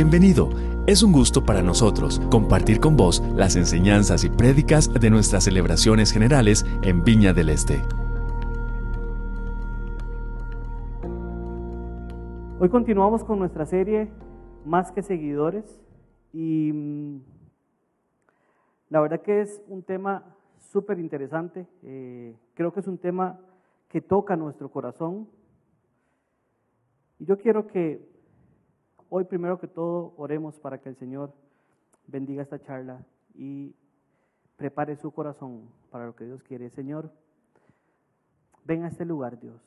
Bienvenido. 0.00 0.50
Es 0.86 1.02
un 1.02 1.10
gusto 1.10 1.44
para 1.44 1.60
nosotros 1.60 2.20
compartir 2.30 2.78
con 2.78 2.96
vos 2.96 3.20
las 3.34 3.56
enseñanzas 3.56 4.22
y 4.22 4.30
prédicas 4.30 4.94
de 4.94 5.10
nuestras 5.10 5.42
celebraciones 5.42 6.12
generales 6.12 6.64
en 6.84 7.02
Viña 7.02 7.32
del 7.32 7.48
Este. 7.48 7.82
Hoy 12.60 12.68
continuamos 12.68 13.24
con 13.24 13.40
nuestra 13.40 13.66
serie 13.66 14.08
Más 14.64 14.92
que 14.92 15.02
Seguidores 15.02 15.64
y 16.32 16.70
mm, 16.72 17.20
la 18.90 19.00
verdad 19.00 19.20
que 19.20 19.40
es 19.40 19.60
un 19.66 19.82
tema 19.82 20.22
súper 20.70 21.00
interesante. 21.00 21.66
Eh, 21.82 22.36
creo 22.54 22.72
que 22.72 22.78
es 22.78 22.86
un 22.86 22.98
tema 22.98 23.40
que 23.88 24.00
toca 24.00 24.36
nuestro 24.36 24.68
corazón. 24.70 25.26
Y 27.18 27.24
yo 27.24 27.36
quiero 27.36 27.66
que 27.66 28.07
hoy 29.10 29.24
primero 29.24 29.58
que 29.58 29.68
todo 29.68 30.14
oremos 30.16 30.58
para 30.58 30.78
que 30.78 30.88
el 30.88 30.96
Señor 30.96 31.32
bendiga 32.06 32.42
esta 32.42 32.60
charla 32.60 33.04
y 33.34 33.74
prepare 34.56 34.96
su 34.96 35.10
corazón 35.12 35.68
para 35.90 36.06
lo 36.06 36.14
que 36.14 36.24
Dios 36.24 36.42
quiere. 36.42 36.70
Señor, 36.70 37.10
ven 38.64 38.84
a 38.84 38.88
este 38.88 39.04
lugar, 39.04 39.38
Dios. 39.38 39.60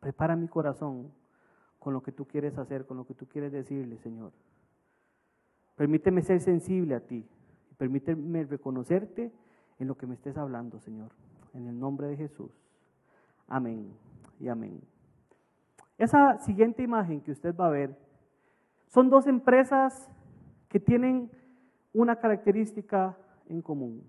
Prepara 0.00 0.36
mi 0.36 0.48
corazón 0.48 1.12
con 1.78 1.92
lo 1.92 2.02
que 2.02 2.12
tú 2.12 2.26
quieres 2.26 2.58
hacer, 2.58 2.86
con 2.86 2.96
lo 2.96 3.06
que 3.06 3.14
tú 3.14 3.26
quieres 3.26 3.52
decirle, 3.52 3.98
Señor. 3.98 4.32
Permíteme 5.76 6.22
ser 6.22 6.40
sensible 6.40 6.94
a 6.94 7.00
ti. 7.00 7.26
Permíteme 7.76 8.44
reconocerte 8.44 9.30
en 9.78 9.88
lo 9.88 9.96
que 9.96 10.06
me 10.06 10.14
estés 10.14 10.36
hablando, 10.36 10.80
Señor. 10.80 11.12
En 11.54 11.68
el 11.68 11.78
nombre 11.78 12.08
de 12.08 12.16
Jesús. 12.16 12.50
Amén 13.46 13.92
y 14.40 14.48
amén. 14.48 14.80
Esa 15.98 16.38
siguiente 16.40 16.82
imagen 16.82 17.20
que 17.20 17.30
usted 17.30 17.54
va 17.54 17.68
a 17.68 17.70
ver 17.70 18.05
son 18.86 19.10
dos 19.10 19.26
empresas 19.26 20.10
que 20.68 20.80
tienen 20.80 21.30
una 21.92 22.16
característica 22.16 23.16
en 23.48 23.62
común. 23.62 24.08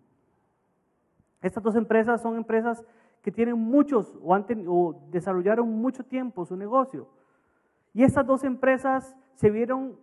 Estas 1.42 1.64
dos 1.64 1.76
empresas 1.76 2.22
son 2.22 2.36
empresas 2.36 2.84
que 3.22 3.32
tienen 3.32 3.58
muchos 3.58 4.18
o, 4.22 4.36
o 4.36 5.02
desarrollaron 5.12 5.70
mucho 5.70 6.04
tiempo 6.04 6.46
su 6.46 6.56
negocio. 6.56 7.08
Y 7.94 8.04
estas 8.04 8.26
dos 8.26 8.44
empresas 8.44 9.16
se 9.36 9.50
vieron 9.50 9.98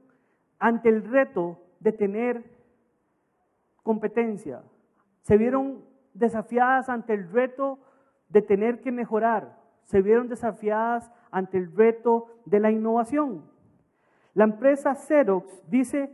ante 0.58 0.88
el 0.88 1.04
reto 1.04 1.58
de 1.80 1.92
tener 1.92 2.44
competencia. 3.82 4.62
Se 5.22 5.36
vieron 5.36 5.84
desafiadas 6.14 6.88
ante 6.88 7.14
el 7.14 7.30
reto 7.30 7.78
de 8.28 8.42
tener 8.42 8.80
que 8.80 8.92
mejorar. 8.92 9.58
Se 9.84 10.02
vieron 10.02 10.28
desafiadas 10.28 11.10
ante 11.30 11.58
el 11.58 11.74
reto 11.74 12.28
de 12.46 12.60
la 12.60 12.70
innovación. 12.70 13.44
La 14.34 14.44
empresa 14.44 14.94
Xerox 14.94 15.62
dice 15.70 16.12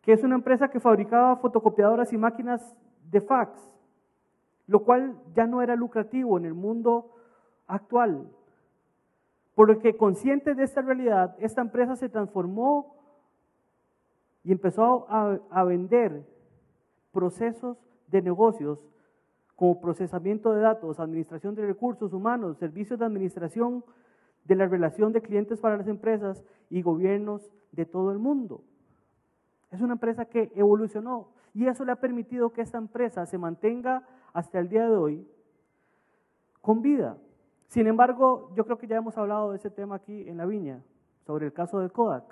que 0.00 0.12
es 0.12 0.22
una 0.22 0.36
empresa 0.36 0.68
que 0.68 0.80
fabricaba 0.80 1.36
fotocopiadoras 1.36 2.12
y 2.12 2.18
máquinas 2.18 2.76
de 3.10 3.20
fax, 3.20 3.60
lo 4.66 4.84
cual 4.84 5.20
ya 5.34 5.46
no 5.46 5.60
era 5.60 5.76
lucrativo 5.76 6.38
en 6.38 6.44
el 6.44 6.54
mundo 6.54 7.14
actual. 7.66 8.28
Por 9.54 9.68
lo 9.68 9.78
que 9.80 9.96
consciente 9.96 10.54
de 10.54 10.64
esta 10.64 10.82
realidad, 10.82 11.36
esta 11.38 11.60
empresa 11.60 11.96
se 11.96 12.08
transformó 12.08 12.96
y 14.44 14.52
empezó 14.52 15.06
a, 15.08 15.38
a 15.50 15.64
vender 15.64 16.26
procesos 17.12 17.76
de 18.06 18.22
negocios 18.22 18.78
como 19.56 19.80
procesamiento 19.80 20.52
de 20.52 20.62
datos, 20.62 20.98
administración 20.98 21.54
de 21.54 21.66
recursos 21.66 22.12
humanos, 22.12 22.58
servicios 22.58 22.98
de 22.98 23.04
administración 23.04 23.84
de 24.44 24.56
la 24.56 24.66
relación 24.66 25.12
de 25.12 25.22
clientes 25.22 25.60
para 25.60 25.76
las 25.76 25.88
empresas 25.88 26.44
y 26.70 26.82
gobiernos 26.82 27.50
de 27.72 27.86
todo 27.86 28.12
el 28.12 28.18
mundo. 28.18 28.62
Es 29.70 29.80
una 29.80 29.94
empresa 29.94 30.26
que 30.26 30.52
evolucionó 30.54 31.28
y 31.54 31.66
eso 31.66 31.84
le 31.84 31.92
ha 31.92 31.96
permitido 31.96 32.50
que 32.50 32.60
esta 32.60 32.78
empresa 32.78 33.26
se 33.26 33.38
mantenga 33.38 34.06
hasta 34.32 34.58
el 34.58 34.68
día 34.68 34.88
de 34.88 34.96
hoy 34.96 35.28
con 36.60 36.82
vida. 36.82 37.16
Sin 37.68 37.86
embargo, 37.86 38.52
yo 38.54 38.64
creo 38.64 38.78
que 38.78 38.86
ya 38.86 38.96
hemos 38.96 39.16
hablado 39.16 39.50
de 39.50 39.56
ese 39.56 39.70
tema 39.70 39.96
aquí 39.96 40.28
en 40.28 40.36
la 40.36 40.46
viña, 40.46 40.82
sobre 41.26 41.46
el 41.46 41.52
caso 41.52 41.80
de 41.80 41.90
Kodak. 41.90 42.24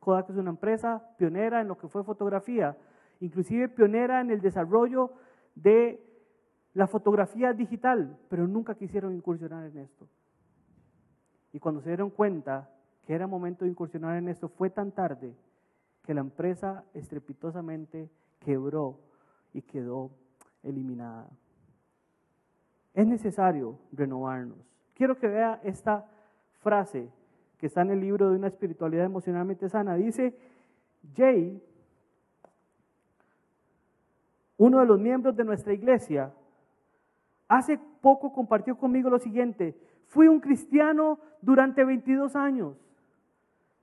Kodak 0.00 0.30
es 0.30 0.36
una 0.36 0.50
empresa 0.50 1.02
pionera 1.16 1.60
en 1.60 1.68
lo 1.68 1.78
que 1.78 1.88
fue 1.88 2.02
fotografía, 2.02 2.76
inclusive 3.20 3.68
pionera 3.68 4.20
en 4.20 4.30
el 4.30 4.40
desarrollo 4.40 5.12
de 5.54 6.04
la 6.74 6.86
fotografía 6.86 7.52
digital, 7.52 8.18
pero 8.28 8.46
nunca 8.46 8.74
quisieron 8.74 9.14
incursionar 9.14 9.66
en 9.66 9.78
esto. 9.78 10.06
Y 11.52 11.58
cuando 11.58 11.80
se 11.80 11.90
dieron 11.90 12.10
cuenta 12.10 12.70
que 13.06 13.14
era 13.14 13.26
momento 13.26 13.64
de 13.64 13.70
incursionar 13.70 14.16
en 14.16 14.28
esto, 14.28 14.48
fue 14.48 14.70
tan 14.70 14.92
tarde 14.92 15.34
que 16.04 16.14
la 16.14 16.20
empresa 16.20 16.84
estrepitosamente 16.94 18.08
quebró 18.38 18.98
y 19.52 19.62
quedó 19.62 20.10
eliminada. 20.62 21.28
Es 22.94 23.06
necesario 23.06 23.78
renovarnos. 23.92 24.58
Quiero 24.94 25.18
que 25.18 25.28
vea 25.28 25.60
esta 25.62 26.06
frase 26.60 27.10
que 27.58 27.66
está 27.66 27.82
en 27.82 27.90
el 27.90 28.00
libro 28.00 28.30
de 28.30 28.36
una 28.36 28.48
espiritualidad 28.48 29.04
emocionalmente 29.04 29.68
sana. 29.68 29.94
Dice, 29.94 30.34
Jay, 31.14 31.62
uno 34.56 34.80
de 34.80 34.86
los 34.86 34.98
miembros 34.98 35.36
de 35.36 35.44
nuestra 35.44 35.72
iglesia, 35.72 36.32
hace 37.48 37.78
poco 38.00 38.32
compartió 38.32 38.76
conmigo 38.76 39.10
lo 39.10 39.18
siguiente, 39.18 39.74
Fui 40.10 40.26
un 40.26 40.40
cristiano 40.40 41.20
durante 41.40 41.84
22 41.84 42.34
años, 42.34 42.76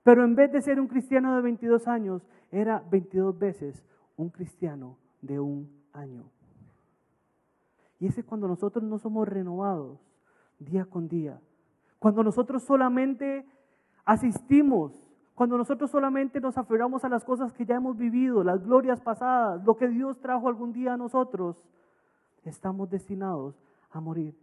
pero 0.02 0.24
en 0.24 0.34
vez 0.34 0.52
de 0.52 0.60
ser 0.60 0.78
un 0.78 0.86
cristiano 0.86 1.34
de 1.34 1.40
22 1.40 1.88
años, 1.88 2.22
era 2.50 2.84
22 2.90 3.38
veces 3.38 3.82
un 4.14 4.28
cristiano 4.28 4.98
de 5.22 5.40
un 5.40 5.70
año. 5.94 6.24
Y 7.98 8.08
ese 8.08 8.20
es 8.20 8.26
cuando 8.26 8.46
nosotros 8.46 8.84
no 8.84 8.98
somos 8.98 9.26
renovados 9.26 9.98
día 10.58 10.84
con 10.84 11.08
día. 11.08 11.40
Cuando 11.98 12.22
nosotros 12.22 12.62
solamente 12.62 13.46
asistimos, 14.04 14.92
cuando 15.34 15.56
nosotros 15.56 15.90
solamente 15.90 16.42
nos 16.42 16.58
aferramos 16.58 17.06
a 17.06 17.08
las 17.08 17.24
cosas 17.24 17.54
que 17.54 17.64
ya 17.64 17.76
hemos 17.76 17.96
vivido, 17.96 18.44
las 18.44 18.62
glorias 18.62 19.00
pasadas, 19.00 19.64
lo 19.64 19.78
que 19.78 19.88
Dios 19.88 20.20
trajo 20.20 20.48
algún 20.48 20.74
día 20.74 20.92
a 20.92 20.98
nosotros, 20.98 21.56
estamos 22.44 22.90
destinados 22.90 23.58
a 23.90 24.00
morir 24.02 24.34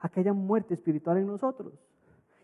aquella 0.00 0.32
muerte 0.32 0.74
espiritual 0.74 1.18
en 1.18 1.26
nosotros. 1.26 1.72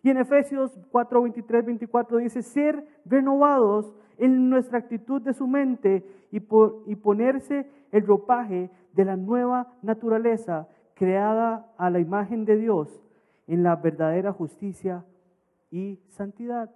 Y 0.03 0.11
en 0.11 0.19
Efesios 0.19 0.79
4, 0.93 1.23
23, 1.23 1.67
24 1.67 2.19
dice, 2.19 2.43
ser 2.43 2.87
renovados 3.05 3.93
en 4.19 4.49
nuestra 4.49 4.79
actitud 4.79 5.21
de 5.21 5.35
su 5.35 5.47
mente 5.47 6.07
y, 6.31 6.37
y 6.37 6.97
ponerse 6.97 7.69
el 7.91 8.07
ropaje 8.07 8.71
de 8.93 9.05
la 9.05 9.17
nueva 9.17 9.73
naturaleza 9.83 10.69
creada 10.95 11.73
a 11.77 11.91
la 11.91 11.99
imagen 11.99 12.45
de 12.45 12.57
Dios 12.57 13.03
en 13.47 13.63
la 13.63 13.77
verdadera 13.77 14.33
justicia 14.33 15.05
y 15.71 16.01
santidad. 16.09 16.71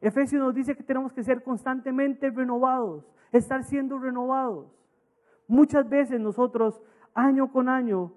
Efesios 0.00 0.42
nos 0.42 0.54
dice 0.54 0.76
que 0.76 0.82
tenemos 0.82 1.12
que 1.12 1.22
ser 1.22 1.42
constantemente 1.42 2.30
renovados, 2.30 3.06
estar 3.32 3.64
siendo 3.64 3.98
renovados. 3.98 4.66
Muchas 5.46 5.88
veces 5.88 6.20
nosotros, 6.20 6.82
año 7.14 7.50
con 7.50 7.68
año, 7.68 8.12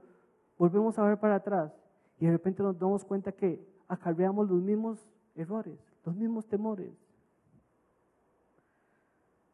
volvemos 0.57 0.97
a 0.97 1.03
ver 1.03 1.18
para 1.19 1.35
atrás 1.35 1.72
y 2.19 2.25
de 2.25 2.31
repente 2.31 2.63
nos 2.63 2.78
damos 2.78 3.06
cuenta 3.06 3.31
que 3.31 3.66
acarreamos 3.88 4.50
los 4.50 4.62
mismos 4.62 5.07
errores, 5.35 5.79
los 6.06 6.16
mismos 6.16 6.47
temores. 6.47 6.91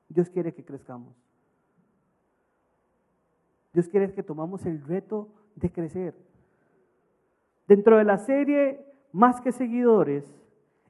Dios 0.10 0.30
quiere 0.30 0.54
que 0.54 0.64
crezcamos. 0.64 1.14
Dios 3.74 3.88
quiere 3.88 4.14
que 4.14 4.24
tomamos 4.24 4.66
el 4.66 4.84
reto 4.84 5.28
de 5.56 5.72
crecer. 5.72 6.16
Dentro 7.68 7.98
de 7.98 8.04
la 8.04 8.18
serie 8.18 8.86
Más 9.12 9.40
que 9.42 9.52
seguidores, 9.52 10.26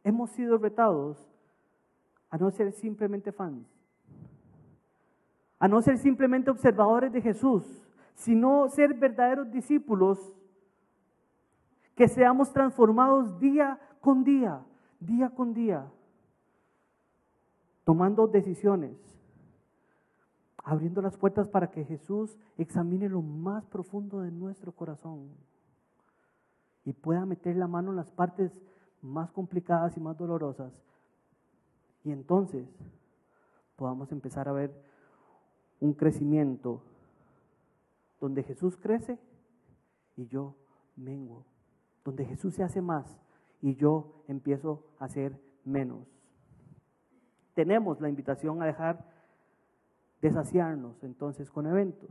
hemos 0.06 0.30
sido 0.32 0.58
retados 0.58 1.18
a 2.30 2.38
no 2.38 2.50
ser 2.52 2.72
simplemente 2.72 3.34
fans, 3.34 3.68
a 5.60 5.68
no 5.68 5.82
ser 5.82 5.98
simplemente 5.98 6.50
observadores 6.50 7.12
de 7.12 7.22
Jesús, 7.22 7.83
sino 8.16 8.70
ser 8.70 8.94
verdaderos 8.94 9.52
discípulos, 9.52 10.34
que 11.96 12.08
seamos 12.08 12.52
transformados 12.52 13.40
día 13.40 13.80
con 14.02 14.24
día, 14.24 14.64
día 15.00 15.30
con 15.30 15.54
día, 15.54 15.86
tomando 17.84 18.28
decisiones, 18.28 18.98
abriendo 20.64 21.02
las 21.02 21.18
puertas 21.18 21.48
para 21.48 21.70
que 21.70 21.84
Jesús 21.84 22.38
examine 22.58 23.10
lo 23.10 23.22
más 23.22 23.66
profundo 23.66 24.22
de 24.22 24.32
nuestro 24.32 24.72
corazón 24.72 25.30
y 26.86 26.94
pueda 26.94 27.26
meter 27.26 27.56
la 27.56 27.68
mano 27.68 27.92
en 27.92 27.98
las 27.98 28.12
partes 28.12 28.52
más 29.02 29.32
complicadas 29.32 29.96
y 29.98 30.00
más 30.00 30.18
dolorosas. 30.18 30.74
Y 32.04 32.12
entonces 32.12 32.68
podamos 33.76 34.12
empezar 34.12 34.48
a 34.48 34.54
ver 34.54 34.74
un 35.80 35.94
crecimiento 35.94 36.82
donde 38.24 38.42
Jesús 38.42 38.78
crece 38.78 39.20
y 40.16 40.28
yo 40.28 40.56
menguo, 40.96 41.46
donde 42.06 42.24
Jesús 42.24 42.54
se 42.54 42.64
hace 42.64 42.80
más 42.82 43.20
y 43.60 43.76
yo 43.76 44.24
empiezo 44.30 44.82
a 44.98 45.06
hacer 45.06 45.38
menos. 45.66 46.08
tenemos 47.54 48.00
la 48.00 48.08
invitación 48.08 48.62
a 48.62 48.66
dejar 48.66 49.06
de 50.22 50.32
saciarnos 50.32 51.04
entonces 51.04 51.52
con 51.52 51.68
eventos. 51.68 52.10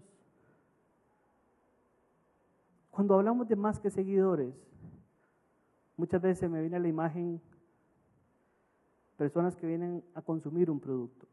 Cuando 2.91 3.14
hablamos 3.14 3.49
de 3.49 3.56
más 3.56 3.81
que 3.81 3.88
seguidores, 3.88 4.55
muchas 5.97 6.20
veces 6.20 6.50
me 6.50 6.61
viene 6.61 6.76
a 6.76 6.81
la 6.81 6.88
imagen 6.88 7.41
personas 9.17 9.56
que 9.56 9.67
vienen 9.67 10.05
a 10.14 10.20
consumir 10.20 10.70
un 10.70 10.79
producto, 10.79 11.26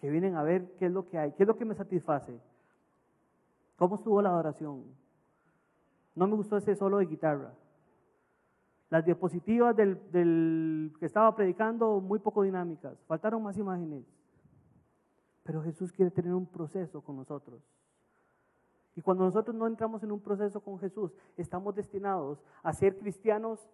que 0.00 0.10
vienen 0.10 0.34
a 0.34 0.42
ver 0.42 0.76
qué 0.78 0.86
es 0.86 0.92
lo 0.92 1.08
que 1.08 1.18
hay, 1.18 1.32
qué 1.32 1.42
es 1.42 1.46
lo 1.46 1.56
que 1.56 1.64
me 1.64 1.74
satisface, 1.74 2.40
cómo 3.76 3.96
estuvo 3.96 4.22
la 4.22 4.30
adoración. 4.30 4.84
No 6.14 6.26
me 6.26 6.36
gustó 6.36 6.56
ese 6.56 6.74
solo 6.74 6.98
de 6.98 7.06
guitarra. 7.06 7.52
Las 8.88 9.04
diapositivas 9.04 9.76
del, 9.76 10.10
del 10.10 10.92
que 10.98 11.06
estaba 11.06 11.34
predicando 11.36 12.00
muy 12.00 12.18
poco 12.18 12.42
dinámicas, 12.42 12.98
faltaron 13.06 13.42
más 13.42 13.56
imágenes. 13.56 14.04
Pero 15.44 15.62
Jesús 15.62 15.92
quiere 15.92 16.10
tener 16.10 16.34
un 16.34 16.46
proceso 16.46 17.00
con 17.00 17.16
nosotros. 17.16 17.62
Y 18.96 19.02
cuando 19.02 19.24
nosotros 19.24 19.54
no 19.54 19.66
entramos 19.66 20.02
en 20.02 20.10
un 20.10 20.20
proceso 20.20 20.60
con 20.60 20.78
Jesús, 20.78 21.12
estamos 21.36 21.74
destinados 21.74 22.42
a 22.62 22.72
ser 22.72 22.98
cristianos 22.98 23.68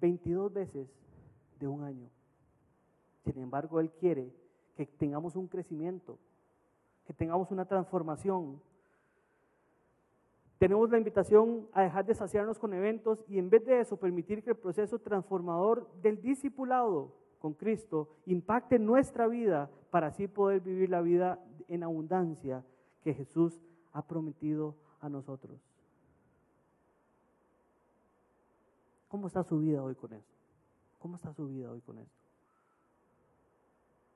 22 0.00 0.52
veces 0.52 0.88
de 1.58 1.66
un 1.66 1.84
año. 1.84 2.08
Sin 3.24 3.38
embargo, 3.38 3.80
Él 3.80 3.90
quiere 3.92 4.32
que 4.76 4.86
tengamos 4.86 5.36
un 5.36 5.46
crecimiento, 5.46 6.18
que 7.06 7.12
tengamos 7.12 7.50
una 7.50 7.64
transformación. 7.64 8.60
Tenemos 10.58 10.90
la 10.90 10.98
invitación 10.98 11.68
a 11.72 11.82
dejar 11.82 12.06
de 12.06 12.14
saciarnos 12.14 12.58
con 12.58 12.72
eventos 12.72 13.24
y 13.28 13.38
en 13.38 13.50
vez 13.50 13.64
de 13.64 13.80
eso 13.80 13.96
permitir 13.96 14.42
que 14.42 14.50
el 14.50 14.56
proceso 14.56 14.98
transformador 14.98 15.90
del 16.02 16.20
discipulado 16.20 17.12
con 17.40 17.54
Cristo 17.54 18.08
impacte 18.26 18.78
nuestra 18.78 19.26
vida 19.26 19.68
para 19.90 20.08
así 20.08 20.28
poder 20.28 20.60
vivir 20.60 20.90
la 20.90 21.00
vida 21.00 21.40
en 21.68 21.82
abundancia 21.82 22.64
que 23.02 23.14
Jesús 23.14 23.60
ha 23.92 24.02
prometido 24.02 24.76
a 25.00 25.08
nosotros. 25.08 25.60
¿Cómo 29.08 29.26
está 29.26 29.42
su 29.42 29.58
vida 29.58 29.82
hoy 29.82 29.94
con 29.94 30.12
esto? 30.12 30.32
¿Cómo 31.00 31.16
está 31.16 31.32
su 31.34 31.46
vida 31.46 31.70
hoy 31.70 31.80
con 31.80 31.98
esto? 31.98 32.21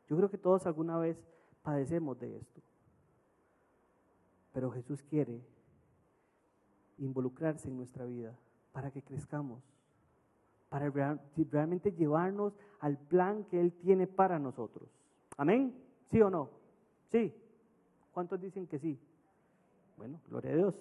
Yo 0.09 0.17
creo 0.17 0.31
que 0.31 0.39
todos 0.39 0.67
alguna 0.67 0.99
vez 0.99 1.17
padecemos 1.63 2.19
de 2.19 2.37
esto. 2.37 2.61
Pero 4.53 4.71
Jesús 4.71 5.03
quiere 5.03 5.41
involucrarse 6.99 7.69
en 7.69 7.77
nuestra 7.77 8.05
vida 8.05 8.35
para 8.73 8.91
que 8.91 9.03
crezcamos, 9.03 9.63
para 10.69 10.91
realmente 10.91 11.93
llevarnos 11.93 12.57
al 12.81 12.97
plan 12.99 13.45
que 13.45 13.61
Él 13.61 13.73
tiene 13.73 14.07
para 14.07 14.39
nosotros. 14.39 14.89
Amén. 15.37 15.75
¿Sí 16.11 16.21
o 16.21 16.31
no? 16.31 16.51
Sí. 17.11 17.35
¿Cuántos 18.13 18.41
dicen 18.41 18.67
que 18.67 18.79
sí? 18.79 18.99
Bueno, 19.97 20.21
gloria 20.29 20.53
a 20.53 20.57
Dios. 20.57 20.75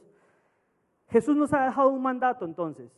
Jesús 1.10 1.36
nos 1.36 1.54
ha 1.54 1.66
dejado 1.66 1.90
un 1.90 2.02
mandato 2.02 2.46
entonces. 2.46 2.92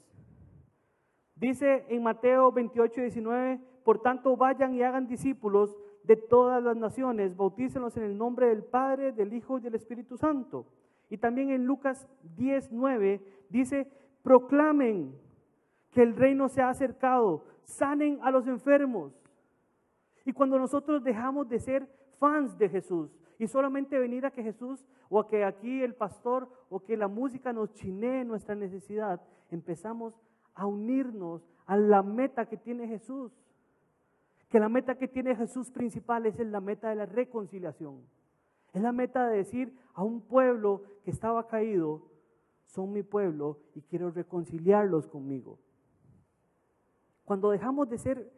Dice 1.36 1.86
en 1.90 2.04
Mateo 2.04 2.52
28, 2.52 3.02
19, 3.02 3.60
por 3.84 4.02
tanto 4.02 4.36
vayan 4.36 4.74
y 4.74 4.82
hagan 4.82 5.08
discípulos 5.08 5.76
de 6.07 6.15
todas 6.15 6.63
las 6.63 6.77
naciones, 6.77 7.36
bautícenlos 7.36 7.98
en 7.98 8.04
el 8.04 8.18
nombre 8.18 8.48
del 8.48 8.63
Padre, 8.63 9.12
del 9.12 9.33
Hijo 9.33 9.57
y 9.57 9.62
del 9.62 9.75
Espíritu 9.75 10.18
Santo. 10.18 10.65
Y 11.09 11.18
también 11.18 11.50
en 11.51 11.65
Lucas 11.65 12.07
10, 12.38 12.71
9 12.71 13.21
dice, 13.50 13.92
proclamen 14.24 15.13
que 15.92 16.01
el 16.01 16.15
reino 16.15 16.48
se 16.48 16.62
ha 16.62 16.69
acercado, 16.69 17.44
sanen 17.63 18.19
a 18.21 18.31
los 18.31 18.48
enfermos. 18.48 19.13
Y 20.24 20.31
cuando 20.31 20.57
nosotros 20.57 21.04
dejamos 21.04 21.50
de 21.50 21.59
ser 21.59 21.88
fans 22.19 22.57
de 22.57 22.69
Jesús 22.69 23.09
y 23.38 23.48
solamente 23.48 24.00
venir 24.00 24.25
a 24.25 24.31
que 24.31 24.44
Jesús 24.44 24.86
o 25.09 25.19
a 25.19 25.27
que 25.27 25.44
aquí 25.44 25.81
el 25.83 25.94
pastor 25.94 26.50
o 26.69 26.80
que 26.80 26.95
la 26.95 27.09
música 27.09 27.51
nos 27.51 27.74
chinee 27.74 28.24
nuestra 28.24 28.56
necesidad, 28.56 29.21
empezamos 29.51 30.18
a 30.54 30.65
unirnos 30.65 31.45
a 31.65 31.75
la 31.75 32.01
meta 32.01 32.45
que 32.45 32.57
tiene 32.57 32.88
Jesús. 32.88 33.31
Que 34.50 34.60
la 34.60 34.70
meta 34.70 34.96
que 34.96 35.08
tiene 35.08 35.36
Jesús 35.36 35.72
principal 35.72 36.26
es 36.26 36.40
la 36.40 36.62
meta 36.62 36.90
de 36.90 36.96
la 36.96 37.06
reconciliación. 37.06 38.02
Es 38.74 38.82
la 38.82 38.92
meta 38.92 39.28
de 39.28 39.38
decir 39.38 39.78
a 39.94 40.04
un 40.04 40.22
pueblo 40.22 40.84
que 41.04 41.12
estaba 41.12 41.48
caído, 41.48 42.04
son 42.66 42.92
mi 42.92 43.04
pueblo 43.04 43.60
y 43.76 43.82
quiero 43.82 44.12
reconciliarlos 44.12 45.08
conmigo. 45.08 45.58
Cuando 47.26 47.50
dejamos 47.50 47.90
de 47.90 47.98
ser 47.98 48.32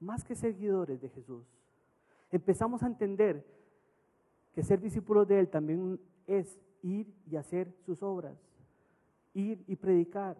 más 0.00 0.24
que 0.24 0.34
seguidores 0.34 1.00
de 1.00 1.08
Jesús, 1.10 1.46
empezamos 2.30 2.82
a 2.82 2.86
entender 2.86 3.46
que 4.52 4.62
ser 4.62 4.80
discípulos 4.80 5.28
de 5.28 5.40
Él 5.40 5.48
también 5.48 6.00
es 6.26 6.60
ir 6.82 7.12
y 7.26 7.36
hacer 7.36 7.72
sus 7.84 8.02
obras, 8.02 8.36
ir 9.34 9.62
y 9.66 9.76
predicar, 9.76 10.36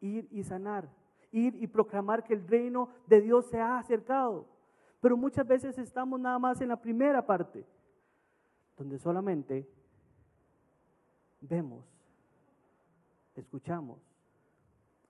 ir 0.00 0.28
y 0.30 0.42
sanar, 0.42 0.88
ir 1.30 1.54
y 1.62 1.66
proclamar 1.66 2.24
que 2.24 2.34
el 2.34 2.46
reino 2.46 2.88
de 3.06 3.20
Dios 3.20 3.46
se 3.46 3.60
ha 3.60 3.78
acercado. 3.78 4.46
Pero 5.02 5.16
muchas 5.16 5.44
veces 5.44 5.76
estamos 5.78 6.20
nada 6.20 6.38
más 6.38 6.60
en 6.60 6.68
la 6.68 6.80
primera 6.80 7.26
parte, 7.26 7.66
donde 8.78 9.00
solamente 9.00 9.68
vemos, 11.40 11.84
escuchamos, 13.34 13.98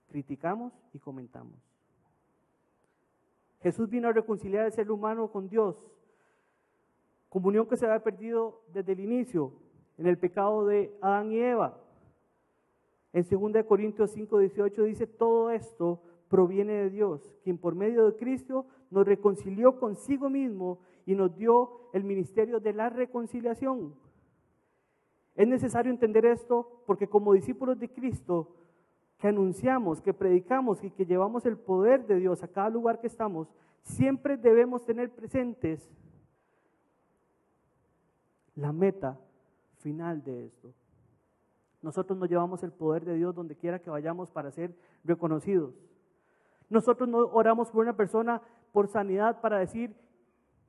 criticamos 0.09 0.73
y 0.93 0.99
comentamos. 0.99 1.59
Jesús 3.61 3.87
vino 3.87 4.07
a 4.07 4.13
reconciliar 4.13 4.65
al 4.65 4.71
ser 4.71 4.89
humano 4.89 5.27
con 5.27 5.47
Dios, 5.47 5.75
comunión 7.29 7.67
que 7.67 7.77
se 7.77 7.85
había 7.85 8.03
perdido 8.03 8.63
desde 8.73 8.93
el 8.93 8.99
inicio 8.99 9.53
en 9.99 10.07
el 10.07 10.17
pecado 10.17 10.65
de 10.65 10.97
Adán 11.01 11.31
y 11.31 11.39
Eva. 11.39 11.79
En 13.13 13.23
2 13.29 13.63
Corintios 13.63 14.09
5, 14.09 14.39
18 14.39 14.83
dice, 14.85 15.05
todo 15.05 15.51
esto 15.51 16.01
proviene 16.33 16.73
de 16.73 16.89
Dios, 16.89 17.31
quien 17.43 17.59
por 17.59 17.75
medio 17.75 18.07
de 18.07 18.15
Cristo 18.15 18.65
nos 18.89 19.05
reconcilió 19.05 19.79
consigo 19.79 20.31
mismo 20.31 20.79
y 21.05 21.13
nos 21.13 21.35
dio 21.35 21.91
el 21.93 22.03
ministerio 22.03 22.59
de 22.59 22.73
la 22.73 22.89
reconciliación. 22.89 23.93
Es 25.35 25.47
necesario 25.47 25.91
entender 25.91 26.25
esto 26.25 26.81
porque 26.87 27.07
como 27.07 27.33
discípulos 27.33 27.77
de 27.77 27.87
Cristo, 27.87 28.55
que 29.19 29.27
anunciamos, 29.27 30.01
que 30.01 30.11
predicamos 30.11 30.83
y 30.83 30.89
que 30.89 31.05
llevamos 31.05 31.45
el 31.45 31.55
poder 31.55 32.07
de 32.07 32.15
Dios 32.15 32.41
a 32.41 32.47
cada 32.47 32.71
lugar 32.71 32.99
que 32.99 33.05
estamos, 33.05 33.47
siempre 33.83 34.35
debemos 34.35 34.83
tener 34.85 35.11
presentes 35.11 35.87
la 38.55 38.73
meta 38.73 39.19
final 39.81 40.23
de 40.23 40.47
esto. 40.47 40.73
Nosotros 41.83 42.17
no 42.17 42.25
llevamos 42.25 42.63
el 42.63 42.71
poder 42.71 43.05
de 43.05 43.17
Dios 43.17 43.35
donde 43.35 43.55
quiera 43.55 43.77
que 43.77 43.91
vayamos 43.91 44.31
para 44.31 44.49
ser 44.49 44.75
reconocidos. 45.03 45.75
Nosotros 46.73 47.07
no 47.07 47.19
oramos 47.19 47.69
por 47.69 47.83
una 47.83 47.95
persona 47.95 48.41
por 48.71 48.87
sanidad 48.87 49.41
para 49.41 49.59
decir 49.59 49.95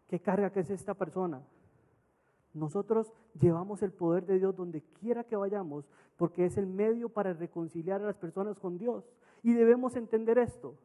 qué 0.06 0.20
carga 0.20 0.52
que 0.52 0.60
es 0.60 0.68
esta 0.68 0.92
persona. 0.92 1.42
Nosotros 2.52 3.10
llevamos 3.40 3.82
el 3.82 3.90
poder 3.90 4.26
de 4.26 4.38
Dios 4.38 4.54
donde 4.54 4.82
quiera 4.82 5.24
que 5.24 5.34
vayamos 5.34 5.88
porque 6.18 6.44
es 6.44 6.58
el 6.58 6.66
medio 6.66 7.08
para 7.08 7.32
reconciliar 7.32 8.02
a 8.02 8.04
las 8.04 8.18
personas 8.18 8.58
con 8.58 8.76
Dios. 8.76 9.10
Y 9.42 9.54
debemos 9.54 9.96
entender 9.96 10.36
esto. 10.36 10.76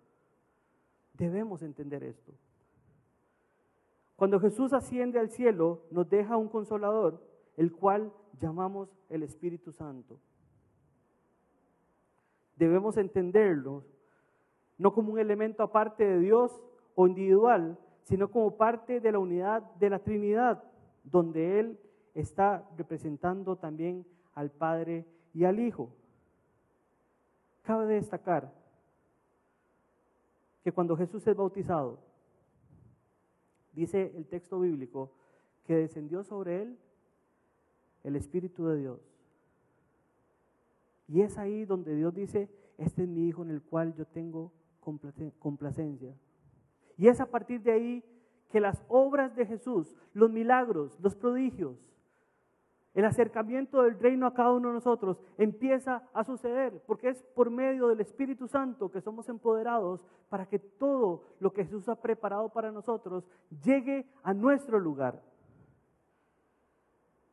Debemos 1.15 1.63
entender 1.63 2.01
esto. 2.05 2.33
Cuando 4.15 4.39
Jesús 4.39 4.71
asciende 4.71 5.19
al 5.19 5.31
cielo, 5.31 5.81
nos 5.91 6.09
deja 6.09 6.37
un 6.37 6.47
consolador, 6.47 7.21
el 7.57 7.73
cual 7.73 8.13
llamamos 8.39 8.89
el 9.09 9.23
Espíritu 9.23 9.73
Santo. 9.73 10.17
Debemos 12.55 12.95
entenderlo 12.95 13.83
no 14.79 14.93
como 14.93 15.13
un 15.13 15.19
elemento 15.19 15.61
aparte 15.61 16.03
de 16.03 16.19
Dios 16.19 16.59
o 16.95 17.05
individual, 17.05 17.77
sino 18.03 18.31
como 18.31 18.57
parte 18.57 18.99
de 18.99 19.11
la 19.11 19.19
unidad 19.19 19.61
de 19.75 19.89
la 19.89 19.99
Trinidad, 19.99 20.63
donde 21.03 21.59
Él 21.59 21.79
está 22.15 22.67
representando 22.77 23.57
también 23.57 24.05
al 24.33 24.49
Padre 24.49 25.05
y 25.33 25.43
al 25.43 25.59
Hijo. 25.59 25.89
Cabe 27.61 27.93
destacar 27.93 28.51
que 30.63 30.71
cuando 30.71 30.95
Jesús 30.95 31.27
es 31.27 31.35
bautizado, 31.35 31.99
dice 33.73 34.13
el 34.15 34.25
texto 34.25 34.59
bíblico, 34.59 35.11
que 35.65 35.75
descendió 35.75 36.23
sobre 36.23 36.63
Él 36.63 36.79
el 38.03 38.15
Espíritu 38.15 38.65
de 38.67 38.77
Dios. 38.77 38.99
Y 41.09 41.21
es 41.21 41.37
ahí 41.37 41.65
donde 41.65 41.95
Dios 41.95 42.13
dice, 42.13 42.49
este 42.77 43.03
es 43.03 43.09
mi 43.09 43.27
Hijo 43.27 43.43
en 43.43 43.51
el 43.51 43.61
cual 43.61 43.93
yo 43.93 44.05
tengo 44.05 44.51
complacencia. 44.79 46.15
Y 46.97 47.07
es 47.07 47.19
a 47.21 47.25
partir 47.25 47.61
de 47.61 47.71
ahí 47.71 48.03
que 48.49 48.59
las 48.59 48.83
obras 48.87 49.35
de 49.35 49.45
Jesús, 49.45 49.95
los 50.13 50.31
milagros, 50.31 50.97
los 50.99 51.15
prodigios, 51.15 51.77
el 52.95 53.05
acercamiento 53.05 53.83
del 53.83 53.99
reino 53.99 54.25
a 54.25 54.33
cada 54.33 54.51
uno 54.51 54.69
de 54.69 54.73
nosotros 54.73 55.21
empieza 55.37 56.03
a 56.13 56.23
suceder, 56.23 56.83
porque 56.87 57.09
es 57.09 57.23
por 57.35 57.51
medio 57.51 57.87
del 57.87 58.01
Espíritu 58.01 58.47
Santo 58.47 58.89
que 58.89 59.01
somos 59.01 59.29
empoderados 59.29 60.03
para 60.27 60.47
que 60.47 60.59
todo 60.59 61.23
lo 61.39 61.53
que 61.53 61.63
Jesús 61.63 61.87
ha 61.87 62.01
preparado 62.01 62.49
para 62.49 62.71
nosotros 62.71 63.23
llegue 63.63 64.07
a 64.23 64.33
nuestro 64.33 64.79
lugar. 64.79 65.21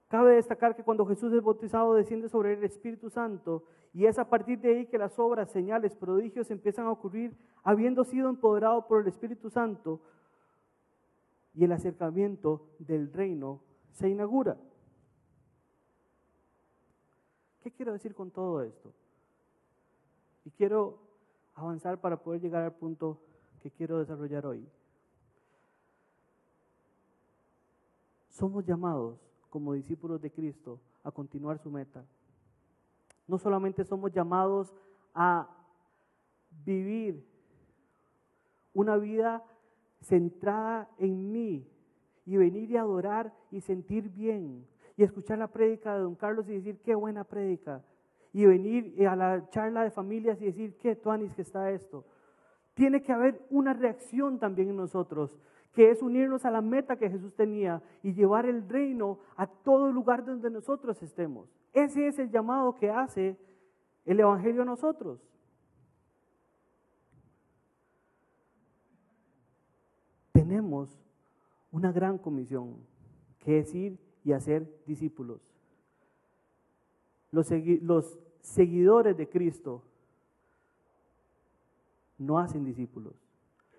Cabe 0.09 0.37
destacar 0.37 0.77
que 0.77 0.85
cuando 0.85 1.05
Jesús 1.05 1.33
es 1.33 1.43
bautizado 1.43 1.95
desciende 1.95 2.29
sobre 2.29 2.53
el 2.53 2.63
Espíritu 2.63 3.11
Santo 3.11 3.65
y 3.93 4.07
es 4.07 4.19
a 4.19 4.29
partir 4.29 4.61
de 4.61 4.69
ahí 4.69 4.87
que 4.87 4.99
las 4.99 5.19
obras, 5.19 5.51
señales, 5.51 5.97
prodigios 5.97 6.51
empiezan 6.51 6.87
a 6.87 6.93
ocurrir 6.93 7.37
habiendo 7.65 8.05
sido 8.05 8.29
empoderado 8.29 8.87
por 8.87 9.01
el 9.01 9.09
Espíritu 9.09 9.51
Santo 9.51 10.01
y 11.55 11.65
el 11.65 11.73
acercamiento 11.73 12.69
del 12.79 13.13
reino 13.13 13.61
se 13.91 14.09
inaugura. 14.09 14.57
¿Qué 17.63 17.73
quiero 17.73 17.93
decir 17.93 18.15
con 18.15 18.31
todo 18.31 18.63
esto? 18.63 18.93
Y 20.45 20.51
quiero 20.51 21.01
avanzar 21.55 22.01
para 22.01 22.17
poder 22.17 22.41
llegar 22.41 22.63
al 22.63 22.75
punto 22.75 23.19
que 23.61 23.73
quiero 23.73 23.99
desarrollar 23.99 24.47
hoy. 24.47 24.69
Somos 28.29 28.65
llamados 28.65 29.26
como 29.57 29.73
discípulos 29.73 30.21
de 30.21 30.31
Cristo 30.31 30.79
a 31.03 31.11
continuar 31.11 31.57
su 31.59 31.71
meta. 31.71 32.05
No 33.27 33.39
solamente 33.39 33.85
somos 33.85 34.13
llamados 34.13 34.71
a 35.15 35.49
vivir 36.67 37.27
una 38.75 38.99
vida 38.99 39.43
centrada 40.03 40.91
en 40.99 41.33
mí 41.33 41.67
y 42.27 42.37
venir 42.37 42.71
y 42.71 42.77
adorar 42.77 43.33
y 43.51 43.63
sentir 43.63 44.11
bien, 44.11 44.67
y 44.95 45.05
escuchar 45.05 45.39
la 45.39 45.49
prédica 45.49 45.95
de 45.95 46.03
don 46.03 46.17
Carlos 46.17 46.47
y 46.51 46.53
decir, 46.53 46.83
qué 46.83 46.95
buena 46.95 47.25
prédica. 47.25 47.83
Y 48.35 48.45
venir 48.45 49.09
a 49.09 49.17
la 49.17 49.49
charla 49.49 49.85
de 49.85 49.91
familias 49.91 50.39
y 50.43 50.45
decir, 50.45 50.77
qué 50.77 50.97
tuanis 50.97 51.33
que 51.33 51.41
está 51.41 51.71
esto. 51.71 52.05
Tiene 52.75 53.03
que 53.03 53.11
haber 53.11 53.41
una 53.49 53.73
reacción 53.73 54.39
también 54.39 54.69
en 54.69 54.77
nosotros, 54.77 55.39
que 55.77 55.91
es 55.91 56.01
unirnos 56.01 56.47
a 56.47 56.51
la 56.51 56.63
meta 56.63 56.97
que 56.97 57.11
Jesús 57.11 57.35
tenía 57.35 57.83
y 58.03 58.15
llevar 58.15 58.47
el 58.47 58.67
reino 58.67 59.19
a 59.37 59.47
todo 59.47 59.93
lugar 59.93 60.25
donde 60.25 60.49
nosotros 60.49 61.03
estemos. 61.03 61.51
Ese 61.75 62.09
es 62.09 62.19
el 62.19 62.31
llamado 62.31 62.75
que 62.77 62.91
hace 62.91 63.37
el 64.07 64.19
Evangelio 64.19 64.63
a 64.63 64.65
nosotros. 64.65 65.21
Tenemos 70.33 70.99
una 71.71 71.93
gran 71.93 72.17
comisión, 72.17 72.79
que 73.41 73.59
es 73.59 73.75
ir 73.75 73.99
y 74.25 74.33
hacer 74.33 74.67
discípulos. 74.87 75.43
Los, 77.31 77.51
los 77.83 78.19
seguidores 78.41 79.15
de 79.15 79.29
Cristo 79.29 79.83
no 82.17 82.39
hacen 82.39 82.65
discípulos. 82.65 83.26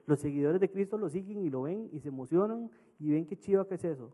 Los 0.07 0.21
seguidores 0.21 0.61
de 0.61 0.71
Cristo 0.71 0.97
lo 0.97 1.09
siguen 1.09 1.43
y 1.43 1.49
lo 1.49 1.63
ven 1.63 1.89
y 1.91 1.99
se 1.99 2.07
emocionan 2.07 2.71
y 2.97 3.11
ven 3.11 3.27
qué 3.27 3.37
chiva 3.37 3.67
que 3.67 3.75
es 3.75 3.83
eso. 3.83 4.13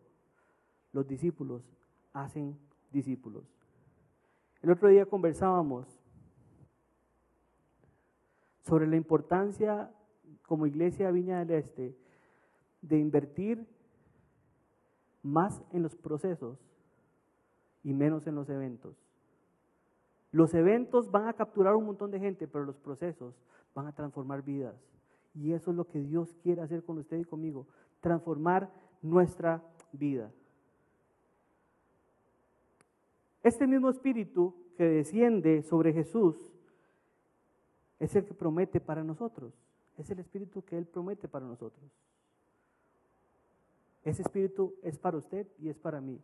Los 0.91 1.07
discípulos 1.07 1.63
hacen 2.11 2.57
discípulos. 2.91 3.43
El 4.61 4.71
otro 4.71 4.89
día 4.89 5.05
conversábamos 5.05 5.87
sobre 8.63 8.87
la 8.87 8.95
importancia 8.95 9.91
como 10.47 10.65
iglesia 10.65 11.11
Viña 11.11 11.45
del 11.45 11.59
Este 11.59 11.95
de 12.81 12.97
invertir 12.97 13.67
más 15.21 15.63
en 15.71 15.83
los 15.83 15.95
procesos 15.95 16.57
y 17.83 17.93
menos 17.93 18.25
en 18.25 18.33
los 18.33 18.49
eventos. 18.49 18.95
Los 20.31 20.55
eventos 20.55 21.11
van 21.11 21.27
a 21.27 21.33
capturar 21.33 21.75
un 21.75 21.85
montón 21.85 22.09
de 22.09 22.19
gente, 22.19 22.47
pero 22.47 22.65
los 22.65 22.77
procesos 22.77 23.35
van 23.75 23.85
a 23.85 23.93
transformar 23.93 24.41
vidas. 24.41 24.75
Y 25.35 25.53
eso 25.53 25.71
es 25.71 25.77
lo 25.77 25.87
que 25.87 25.99
Dios 25.99 26.33
quiere 26.43 26.61
hacer 26.61 26.83
con 26.83 26.97
usted 26.97 27.17
y 27.17 27.25
conmigo, 27.25 27.67
transformar 28.01 28.71
nuestra 29.01 29.63
vida. 29.91 30.31
Este 33.41 33.67
mismo 33.67 33.89
espíritu 33.89 34.55
que 34.77 34.85
desciende 34.85 35.63
sobre 35.63 35.91
Jesús 35.91 36.35
es 37.99 38.15
el 38.15 38.25
que 38.25 38.33
promete 38.33 38.79
para 38.79 39.03
nosotros. 39.03 39.53
Es 39.97 40.09
el 40.09 40.19
espíritu 40.19 40.63
que 40.63 40.77
Él 40.77 40.85
promete 40.85 41.27
para 41.27 41.45
nosotros. 41.45 41.83
Ese 44.03 44.21
espíritu 44.21 44.75
es 44.81 44.97
para 44.97 45.17
usted 45.17 45.47
y 45.59 45.69
es 45.69 45.77
para 45.77 46.01
mí. 46.01 46.19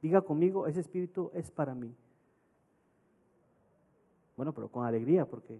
Diga 0.00 0.20
conmigo, 0.22 0.66
ese 0.66 0.80
espíritu 0.80 1.30
es 1.34 1.50
para 1.50 1.74
mí. 1.74 1.94
Bueno, 4.36 4.52
pero 4.52 4.68
con 4.68 4.84
alegría, 4.84 5.24
porque 5.24 5.58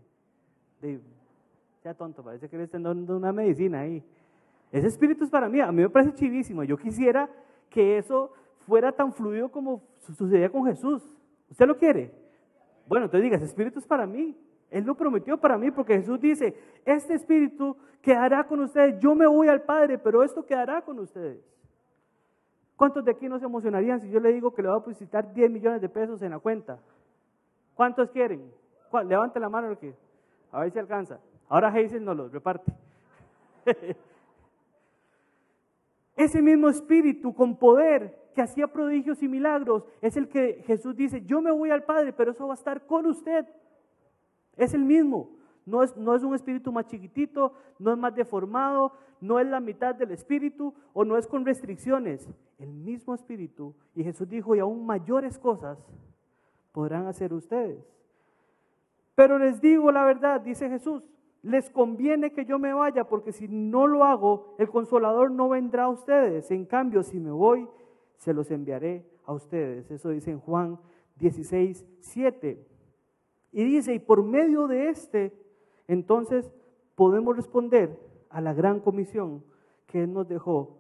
sea 1.85 1.93
tonto, 1.93 2.23
parece 2.25 2.49
que 2.49 2.57
le 2.57 2.65
están 2.65 2.83
dando 2.83 3.15
una 3.15 3.31
medicina 3.31 3.81
ahí. 3.81 4.03
Ese 4.73 4.87
espíritu 4.87 5.25
es 5.25 5.31
para 5.31 5.51
mí, 5.51 5.61
a 5.61 5.71
mí 5.71 5.83
me 5.83 5.91
parece 5.91 6.15
chivísimo. 6.15 6.65
Yo 6.65 6.79
quisiera 6.79 7.29
que 7.69 7.99
eso 7.99 8.33
fuera 8.61 8.91
tan 8.91 9.13
fluido 9.13 9.51
como 9.51 9.83
sucedía 9.99 10.49
con 10.49 10.65
Jesús. 10.65 11.03
¿Usted 11.51 11.67
lo 11.67 11.77
quiere? 11.77 12.11
Bueno, 12.89 13.05
entonces 13.05 13.25
diga, 13.25 13.37
ese 13.37 13.45
espíritu 13.45 13.81
es 13.81 13.87
para 13.87 14.07
mí. 14.07 14.35
Él 14.71 14.85
lo 14.85 14.95
prometió 14.95 15.37
para 15.37 15.59
mí 15.59 15.71
porque 15.71 15.99
Jesús 15.99 16.19
dice, 16.19 16.59
este 16.87 17.13
espíritu 17.13 17.77
quedará 18.01 18.47
con 18.47 18.61
ustedes. 18.61 18.99
Yo 19.01 19.15
me 19.15 19.27
voy 19.27 19.49
al 19.49 19.61
Padre, 19.61 19.99
pero 19.99 20.23
esto 20.23 20.47
quedará 20.47 20.81
con 20.81 20.99
ustedes. 20.99 21.45
¿Cuántos 22.77 23.05
de 23.05 23.11
aquí 23.11 23.29
no 23.29 23.39
se 23.39 23.45
emocionarían 23.45 24.01
si 24.01 24.09
yo 24.09 24.21
le 24.21 24.33
digo 24.33 24.55
que 24.55 24.63
le 24.63 24.69
voy 24.69 24.79
a 24.79 24.81
depositar 24.81 25.35
10 25.35 25.51
millones 25.51 25.83
de 25.83 25.91
pesos 25.91 26.23
en 26.23 26.31
la 26.31 26.39
cuenta? 26.39 26.79
¿Cuántos 27.75 28.09
quieren? 28.09 28.51
Levante 29.07 29.39
la 29.39 29.51
mano, 29.51 29.77
a 30.51 30.61
ver 30.61 30.73
si 30.73 30.79
alcanza. 30.79 31.21
Ahora 31.49 31.69
Hazel 31.69 32.05
nos 32.05 32.17
los 32.17 32.33
reparte. 32.33 32.73
Ese 36.17 36.41
mismo 36.41 36.69
espíritu 36.69 37.35
con 37.35 37.57
poder 37.57 38.31
que 38.35 38.43
hacía 38.43 38.67
prodigios 38.67 39.23
y 39.23 39.29
milagros 39.29 39.85
es 40.01 40.17
el 40.17 40.29
que 40.29 40.63
Jesús 40.67 40.97
dice, 40.97 41.23
yo 41.25 41.41
me 41.41 41.51
voy 41.51 41.71
al 41.71 41.85
Padre, 41.85 42.13
pero 42.13 42.33
eso 42.33 42.47
va 42.47 42.55
a 42.55 42.57
estar 42.57 42.87
con 42.87 43.07
usted. 43.07 43.47
Es 44.57 44.75
el 44.75 44.85
mismo. 44.85 45.31
No 45.67 45.83
es, 45.83 45.97
no 45.97 46.15
es 46.15 46.23
un 46.23 46.35
espíritu 46.35 46.71
más 46.73 46.87
chiquitito, 46.87 47.55
no 47.79 47.93
es 47.93 47.99
más 47.99 48.15
deformado, 48.15 48.93
no 49.21 49.41
es 49.41 49.47
la 49.47 49.61
mitad 49.61 49.95
del 49.95 50.11
espíritu 50.11 50.75
o 50.93 51.05
no 51.05 51.17
es 51.17 51.27
con 51.27 51.47
restricciones. 51.47 52.29
El 52.59 52.71
mismo 52.73 53.15
espíritu. 53.15 53.75
Y 53.95 54.05
Jesús 54.05 54.29
dijo, 54.29 54.55
y 54.55 54.61
aún 54.61 54.85
mayores 54.85 55.39
cosas 55.39 55.79
podrán 56.73 57.07
hacer 57.07 57.33
ustedes. 57.33 57.83
Pero 59.15 59.39
les 59.39 59.61
digo 59.61 59.91
la 59.91 60.05
verdad, 60.05 60.41
dice 60.41 60.69
Jesús, 60.69 61.03
les 61.45 61.69
conviene 61.69 62.33
que 62.33 62.47
yo 62.47 62.59
me 62.59 62.73
vaya 62.73 63.05
porque 63.05 63.31
si 63.31 63.49
no 63.49 63.87
lo 63.87 64.05
hago, 64.05 64.55
el 64.59 64.71
consolador 64.71 65.31
no 65.31 65.51
vendrá 65.51 65.85
a 65.85 65.91
ustedes. 65.91 66.51
En 66.51 66.65
cambio, 66.65 67.03
si 67.03 67.21
me 67.21 67.31
voy, 67.31 67.69
se 68.17 68.33
los 68.33 68.51
enviaré 68.51 69.07
a 69.27 69.35
ustedes. 69.35 69.91
Eso 69.91 70.09
dice 70.09 70.31
en 70.31 70.41
Juan 70.41 70.81
16, 71.17 71.85
7. 72.01 72.67
Y 73.53 73.65
dice, 73.65 73.95
y 73.95 73.99
por 73.99 74.23
medio 74.23 74.67
de 74.67 74.89
este, 74.89 75.39
entonces 75.87 76.51
podemos 76.95 77.37
responder 77.37 78.01
a 78.31 78.41
la 78.41 78.55
gran 78.55 78.81
comisión 78.81 79.45
que 79.87 80.03
Él 80.03 80.15
nos 80.15 80.27
dejó 80.27 80.79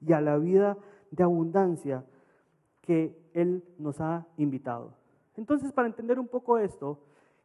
y 0.00 0.12
a 0.12 0.20
la 0.20 0.38
vida 0.38 0.78
de 1.10 1.24
abundancia 1.24 2.04
que 2.82 3.18
Él 3.34 3.64
nos 3.78 4.00
ha 4.00 4.28
invitado. 4.36 4.94
Entonces, 5.36 5.72
para 5.72 5.88
entender 5.88 6.20
un 6.20 6.28
poco 6.28 6.58
esto, 6.58 7.00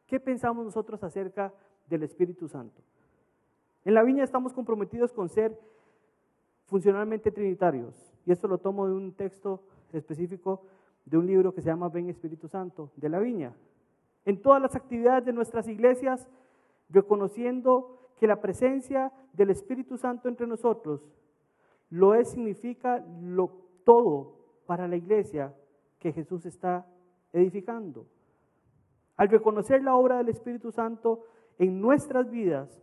¿qué 0.06 0.20
pensamos 0.20 0.64
nosotros 0.64 1.04
acerca 1.04 1.52
del 1.88 2.04
Espíritu 2.04 2.48
Santo? 2.48 2.82
En 3.86 3.94
la 3.94 4.04
viña 4.04 4.24
estamos 4.24 4.54
comprometidos 4.54 5.14
con 5.14 5.30
ser 5.30 5.58
funcionalmente 6.66 7.32
trinitarios. 7.32 7.96
Y 8.26 8.32
esto 8.32 8.48
lo 8.48 8.58
tomo 8.58 8.88
de 8.88 8.94
un 8.94 9.14
texto 9.14 9.64
específico 9.94 10.64
de 11.06 11.18
un 11.18 11.26
libro 11.26 11.54
que 11.54 11.62
se 11.62 11.70
llama 11.70 11.90
Ven 11.90 12.10
Espíritu 12.10 12.48
Santo, 12.48 12.92
de 12.98 13.10
la 13.10 13.20
viña 13.20 13.56
en 14.28 14.42
todas 14.42 14.62
las 14.62 14.76
actividades 14.76 15.24
de 15.24 15.32
nuestras 15.32 15.70
iglesias, 15.70 16.28
reconociendo 16.90 17.98
que 18.18 18.28
la 18.28 18.42
presencia 18.42 19.10
del 19.32 19.52
Espíritu 19.52 19.96
Santo 19.96 20.28
entre 20.28 20.46
nosotros 20.46 21.02
lo 21.90 22.14
es, 22.14 22.32
significa 22.32 23.02
lo, 23.22 23.52
todo 23.86 24.36
para 24.66 24.86
la 24.86 24.98
iglesia 24.98 25.56
que 26.00 26.12
Jesús 26.12 26.46
está 26.46 26.86
edificando. 27.32 28.06
Al 29.16 29.30
reconocer 29.30 29.82
la 29.82 29.96
obra 29.96 30.18
del 30.18 30.28
Espíritu 30.28 30.72
Santo 30.74 31.24
en 31.58 31.82
nuestras 31.82 32.30
vidas 32.30 32.82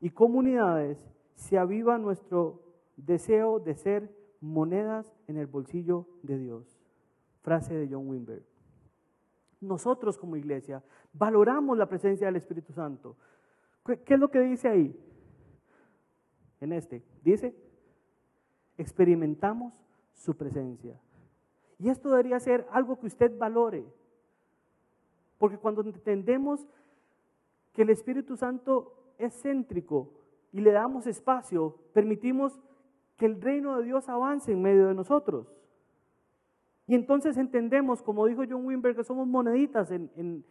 y 0.00 0.10
comunidades, 0.10 0.98
se 1.34 1.58
aviva 1.58 1.98
nuestro 1.98 2.62
deseo 2.96 3.60
de 3.60 3.74
ser 3.74 4.14
monedas 4.40 5.12
en 5.26 5.36
el 5.36 5.46
bolsillo 5.46 6.06
de 6.22 6.38
Dios. 6.38 6.78
Frase 7.42 7.74
de 7.74 7.88
John 7.90 8.08
Wimber 8.08 8.42
nosotros 9.64 10.18
como 10.18 10.36
iglesia 10.36 10.82
valoramos 11.12 11.76
la 11.76 11.88
presencia 11.88 12.26
del 12.26 12.36
Espíritu 12.36 12.72
Santo. 12.72 13.16
¿Qué 13.84 14.14
es 14.14 14.20
lo 14.20 14.30
que 14.30 14.40
dice 14.40 14.68
ahí? 14.68 14.96
En 16.60 16.72
este. 16.72 17.02
Dice, 17.22 17.54
experimentamos 18.78 19.84
su 20.12 20.36
presencia. 20.36 20.98
Y 21.78 21.88
esto 21.90 22.10
debería 22.10 22.40
ser 22.40 22.66
algo 22.70 22.98
que 22.98 23.06
usted 23.06 23.36
valore. 23.36 23.84
Porque 25.38 25.58
cuando 25.58 25.82
entendemos 25.82 26.66
que 27.74 27.82
el 27.82 27.90
Espíritu 27.90 28.36
Santo 28.36 28.94
es 29.18 29.34
céntrico 29.42 30.12
y 30.52 30.60
le 30.60 30.70
damos 30.70 31.06
espacio, 31.06 31.76
permitimos 31.92 32.60
que 33.16 33.26
el 33.26 33.40
reino 33.40 33.76
de 33.76 33.84
Dios 33.84 34.08
avance 34.08 34.52
en 34.52 34.62
medio 34.62 34.86
de 34.86 34.94
nosotros. 34.94 35.52
Y 36.86 36.94
entonces 36.94 37.36
entendemos, 37.36 38.02
como 38.02 38.26
dijo 38.26 38.42
John 38.48 38.64
Wimber, 38.66 38.94
que 38.94 39.04
somos 39.04 39.26
moneditas 39.26 39.90
en, 39.90 40.44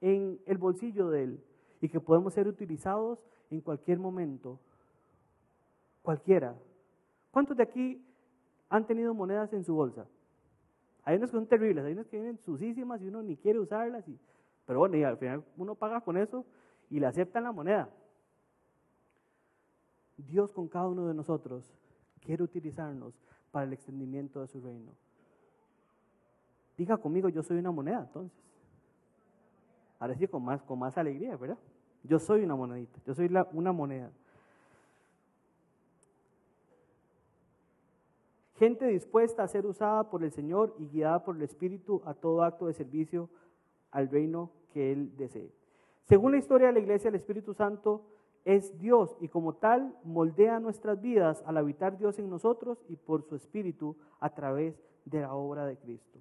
el 0.00 0.58
bolsillo 0.58 1.10
de 1.10 1.24
Él 1.24 1.44
y 1.80 1.88
que 1.88 2.00
podemos 2.00 2.32
ser 2.32 2.48
utilizados 2.48 3.18
en 3.50 3.60
cualquier 3.60 3.98
momento. 3.98 4.58
Cualquiera. 6.02 6.54
¿Cuántos 7.30 7.56
de 7.56 7.62
aquí 7.62 8.02
han 8.70 8.86
tenido 8.86 9.12
monedas 9.12 9.52
en 9.52 9.64
su 9.64 9.74
bolsa? 9.74 10.06
Hay 11.04 11.16
unas 11.16 11.30
que 11.30 11.36
son 11.36 11.46
terribles, 11.46 11.84
hay 11.84 11.92
unas 11.92 12.06
que 12.06 12.16
vienen 12.16 12.38
susísimas 12.38 13.02
y 13.02 13.08
uno 13.08 13.22
ni 13.22 13.36
quiere 13.36 13.58
usarlas. 13.58 14.06
Y, 14.08 14.18
pero 14.64 14.78
bueno, 14.78 14.96
y 14.96 15.02
al 15.02 15.18
final 15.18 15.44
uno 15.56 15.74
paga 15.74 16.00
con 16.00 16.16
eso 16.16 16.46
y 16.90 16.98
le 16.98 17.06
aceptan 17.06 17.44
la 17.44 17.52
moneda. 17.52 17.88
Dios 20.16 20.52
con 20.52 20.68
cada 20.68 20.88
uno 20.88 21.06
de 21.06 21.14
nosotros 21.14 21.72
quiere 22.20 22.42
utilizarnos 22.42 23.14
para 23.50 23.64
el 23.64 23.72
extendimiento 23.72 24.40
de 24.40 24.48
su 24.48 24.60
reino. 24.60 24.92
Diga 26.76 26.96
conmigo, 26.98 27.28
yo 27.28 27.42
soy 27.42 27.58
una 27.58 27.70
moneda, 27.70 28.00
entonces. 28.00 28.38
Ahora 29.98 30.14
sí, 30.14 30.26
con 30.26 30.42
más, 30.44 30.62
con 30.62 30.78
más 30.78 30.96
alegría, 30.98 31.36
¿verdad? 31.36 31.58
Yo 32.02 32.18
soy 32.18 32.42
una 32.42 32.56
monedita, 32.56 32.98
yo 33.06 33.14
soy 33.14 33.30
una 33.52 33.72
moneda. 33.72 34.10
Gente 38.54 38.86
dispuesta 38.86 39.42
a 39.42 39.48
ser 39.48 39.66
usada 39.66 40.10
por 40.10 40.22
el 40.22 40.32
Señor 40.32 40.74
y 40.78 40.86
guiada 40.86 41.24
por 41.24 41.36
el 41.36 41.42
Espíritu 41.42 42.02
a 42.04 42.14
todo 42.14 42.42
acto 42.42 42.66
de 42.66 42.74
servicio 42.74 43.30
al 43.90 44.08
reino 44.08 44.50
que 44.72 44.92
Él 44.92 45.16
desee. 45.16 45.59
Según 46.10 46.32
la 46.32 46.38
historia 46.38 46.66
de 46.66 46.72
la 46.72 46.80
igleia, 46.80 47.08
el 47.08 47.14
Espíritu 47.14 47.54
Santo 47.54 48.02
es 48.44 48.76
Dios 48.80 49.16
y 49.20 49.28
como 49.28 49.54
tal 49.54 49.96
moldea 50.02 50.58
nuestras 50.58 51.00
vidas 51.00 51.40
al 51.46 51.56
habitar 51.56 51.98
Dios 51.98 52.18
en 52.18 52.28
nosotros 52.28 52.82
y 52.88 52.96
por 52.96 53.22
su 53.22 53.36
Espíritu 53.36 53.96
a 54.18 54.34
través 54.34 54.74
de 55.04 55.20
la 55.20 55.32
obra 55.32 55.66
de 55.66 55.76
Cristo. 55.76 56.18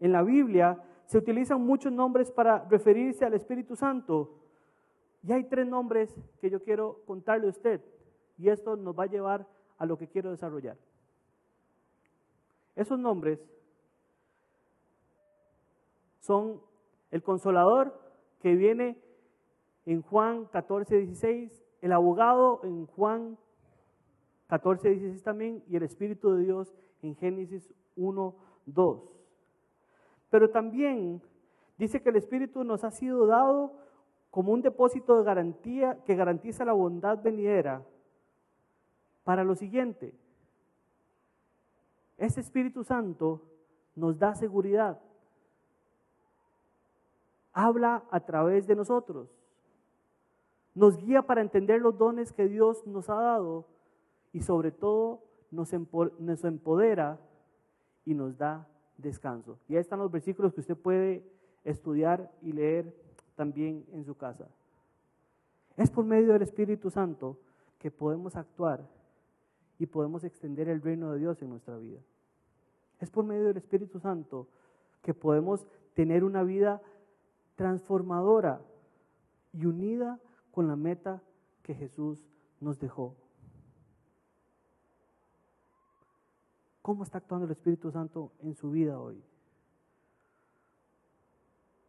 En 0.00 0.10
la 0.10 0.24
Biblia 0.24 0.82
se 1.04 1.16
utilizan 1.16 1.60
muchos 1.60 1.92
nombres 1.92 2.32
para 2.32 2.64
referirse 2.68 3.24
al 3.24 3.34
Espíritu 3.34 3.76
Santo. 3.76 4.34
Y 5.22 5.30
hay 5.30 5.44
tres 5.44 5.68
nombres 5.68 6.12
que 6.40 6.50
yo 6.50 6.60
quiero 6.60 7.02
contarle 7.06 7.46
a 7.46 7.50
usted. 7.50 7.80
Y 8.36 8.48
esto 8.48 8.74
nos 8.74 8.98
va 8.98 9.04
a 9.04 9.06
llevar 9.06 9.46
a 9.78 9.86
lo 9.86 9.96
que 9.96 10.08
quiero 10.08 10.32
desarrollar. 10.32 10.76
Esos 12.74 12.98
nombres 12.98 13.38
son 16.18 16.60
el 17.12 17.22
consolador 17.22 18.05
que 18.46 18.54
viene 18.54 18.96
en 19.86 20.02
Juan 20.02 20.44
14, 20.44 20.98
16, 20.98 21.64
el 21.80 21.90
abogado 21.90 22.60
en 22.62 22.86
Juan 22.86 23.36
14, 24.46 24.88
16 24.88 25.24
también, 25.24 25.64
y 25.68 25.74
el 25.74 25.82
Espíritu 25.82 26.30
de 26.30 26.44
Dios 26.44 26.72
en 27.02 27.16
Génesis 27.16 27.74
1, 27.96 28.36
2. 28.66 29.12
Pero 30.30 30.50
también 30.50 31.20
dice 31.76 32.00
que 32.00 32.10
el 32.10 32.14
Espíritu 32.14 32.62
nos 32.62 32.84
ha 32.84 32.92
sido 32.92 33.26
dado 33.26 33.72
como 34.30 34.52
un 34.52 34.62
depósito 34.62 35.18
de 35.18 35.24
garantía 35.24 35.98
que 36.04 36.14
garantiza 36.14 36.64
la 36.64 36.72
bondad 36.72 37.20
venidera 37.20 37.84
para 39.24 39.42
lo 39.42 39.56
siguiente. 39.56 40.14
Ese 42.16 42.42
Espíritu 42.42 42.84
Santo 42.84 43.42
nos 43.96 44.20
da 44.20 44.36
seguridad. 44.36 45.00
Habla 47.58 48.04
a 48.10 48.20
través 48.20 48.66
de 48.66 48.76
nosotros. 48.76 49.30
Nos 50.74 50.98
guía 50.98 51.22
para 51.22 51.40
entender 51.40 51.80
los 51.80 51.96
dones 51.96 52.30
que 52.30 52.48
Dios 52.48 52.86
nos 52.86 53.08
ha 53.08 53.14
dado 53.14 53.66
y 54.34 54.42
sobre 54.42 54.72
todo 54.72 55.22
nos 55.50 55.72
empodera 55.72 57.18
y 58.04 58.12
nos 58.12 58.36
da 58.36 58.68
descanso. 58.98 59.58
Y 59.68 59.74
ahí 59.74 59.80
están 59.80 60.00
los 60.00 60.10
versículos 60.10 60.52
que 60.52 60.60
usted 60.60 60.76
puede 60.76 61.24
estudiar 61.64 62.30
y 62.42 62.52
leer 62.52 62.94
también 63.36 63.86
en 63.90 64.04
su 64.04 64.14
casa. 64.18 64.46
Es 65.78 65.90
por 65.90 66.04
medio 66.04 66.34
del 66.34 66.42
Espíritu 66.42 66.90
Santo 66.90 67.38
que 67.78 67.90
podemos 67.90 68.36
actuar 68.36 68.86
y 69.78 69.86
podemos 69.86 70.24
extender 70.24 70.68
el 70.68 70.82
reino 70.82 71.10
de 71.10 71.20
Dios 71.20 71.40
en 71.40 71.48
nuestra 71.48 71.78
vida. 71.78 72.00
Es 73.00 73.10
por 73.10 73.24
medio 73.24 73.46
del 73.46 73.56
Espíritu 73.56 73.98
Santo 73.98 74.46
que 75.00 75.14
podemos 75.14 75.66
tener 75.94 76.22
una 76.22 76.42
vida 76.42 76.82
transformadora 77.56 78.60
y 79.52 79.66
unida 79.66 80.20
con 80.52 80.68
la 80.68 80.76
meta 80.76 81.22
que 81.62 81.74
Jesús 81.74 82.24
nos 82.60 82.78
dejó. 82.78 83.16
¿Cómo 86.82 87.02
está 87.02 87.18
actuando 87.18 87.46
el 87.46 87.52
Espíritu 87.52 87.90
Santo 87.90 88.30
en 88.38 88.54
su 88.54 88.70
vida 88.70 89.00
hoy? 89.00 89.20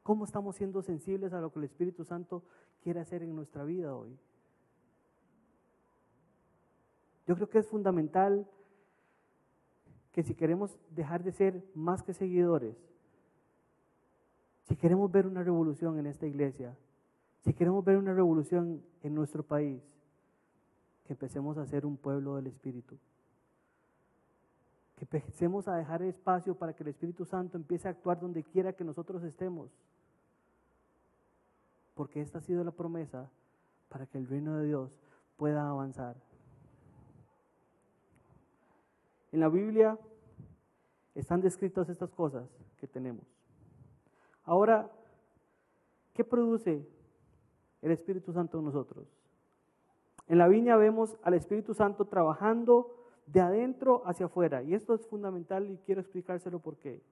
¿Cómo 0.01 0.23
estamos 0.23 0.55
siendo 0.55 0.81
sensibles 0.81 1.33
a 1.33 1.41
lo 1.41 1.51
que 1.51 1.59
el 1.59 1.65
Espíritu 1.65 2.03
Santo 2.03 2.43
quiere 2.81 3.01
hacer 3.01 3.21
en 3.21 3.35
nuestra 3.35 3.63
vida 3.63 3.95
hoy? 3.95 4.17
Yo 7.27 7.35
creo 7.35 7.49
que 7.49 7.59
es 7.59 7.67
fundamental 7.67 8.49
que 10.13 10.23
si 10.23 10.33
queremos 10.33 10.79
dejar 10.89 11.23
de 11.23 11.33
ser 11.33 11.63
más 11.75 12.01
que 12.01 12.13
seguidores, 12.13 12.75
si 14.67 14.75
queremos 14.75 15.11
ver 15.11 15.27
una 15.27 15.43
revolución 15.43 15.97
en 15.99 16.07
esta 16.07 16.27
iglesia, 16.27 16.75
si 17.43 17.53
queremos 17.53 17.83
ver 17.83 17.97
una 17.97 18.13
revolución 18.13 18.83
en 19.01 19.15
nuestro 19.15 19.43
país, 19.43 19.81
que 21.05 21.13
empecemos 21.13 21.57
a 21.57 21.65
ser 21.65 21.85
un 21.85 21.97
pueblo 21.97 22.35
del 22.35 22.47
Espíritu 22.47 22.97
que 24.97 25.05
empecemos 25.05 25.67
a 25.67 25.75
dejar 25.75 26.01
espacio 26.01 26.55
para 26.55 26.73
que 26.73 26.81
el 26.81 26.89
Espíritu 26.89 27.23
Santo 27.23 27.55
empiece 27.55 27.87
a 27.87 27.91
actuar 27.91 28.19
donde 28.19 28.43
quiera 28.43 28.73
que 28.73 28.83
nosotros 28.83 29.23
estemos. 29.23 29.69
Porque 31.93 32.19
esta 32.19 32.39
ha 32.39 32.41
sido 32.41 32.63
la 32.63 32.71
promesa 32.71 33.29
para 33.89 34.07
que 34.07 34.17
el 34.17 34.27
reino 34.27 34.57
de 34.57 34.65
Dios 34.65 34.99
pueda 35.37 35.69
avanzar. 35.69 36.15
En 39.31 39.39
la 39.39 39.49
Biblia 39.49 39.99
están 41.13 41.41
descritas 41.41 41.89
estas 41.89 42.09
cosas 42.09 42.49
que 42.79 42.87
tenemos. 42.87 43.36
Ahora, 44.47 44.89
¿qué 46.13 46.23
produce 46.23 46.87
el 47.81 47.91
Espíritu 47.91 48.31
Santo 48.31 48.57
en 48.57 48.65
nosotros? 48.65 49.05
En 50.27 50.37
la 50.37 50.47
viña 50.47 50.77
vemos 50.77 51.17
al 51.21 51.33
Espíritu 51.33 51.73
Santo 51.73 52.05
trabajando 52.05 52.95
de 53.25 53.41
adentro 53.41 54.03
hacia 54.05 54.27
afuera. 54.27 54.63
Y 54.63 54.73
esto 54.73 54.93
es 54.93 55.05
fundamental 55.05 55.69
y 55.69 55.77
quiero 55.79 55.99
explicárselo 55.99 56.59
por 56.59 56.77
qué. 56.77 57.03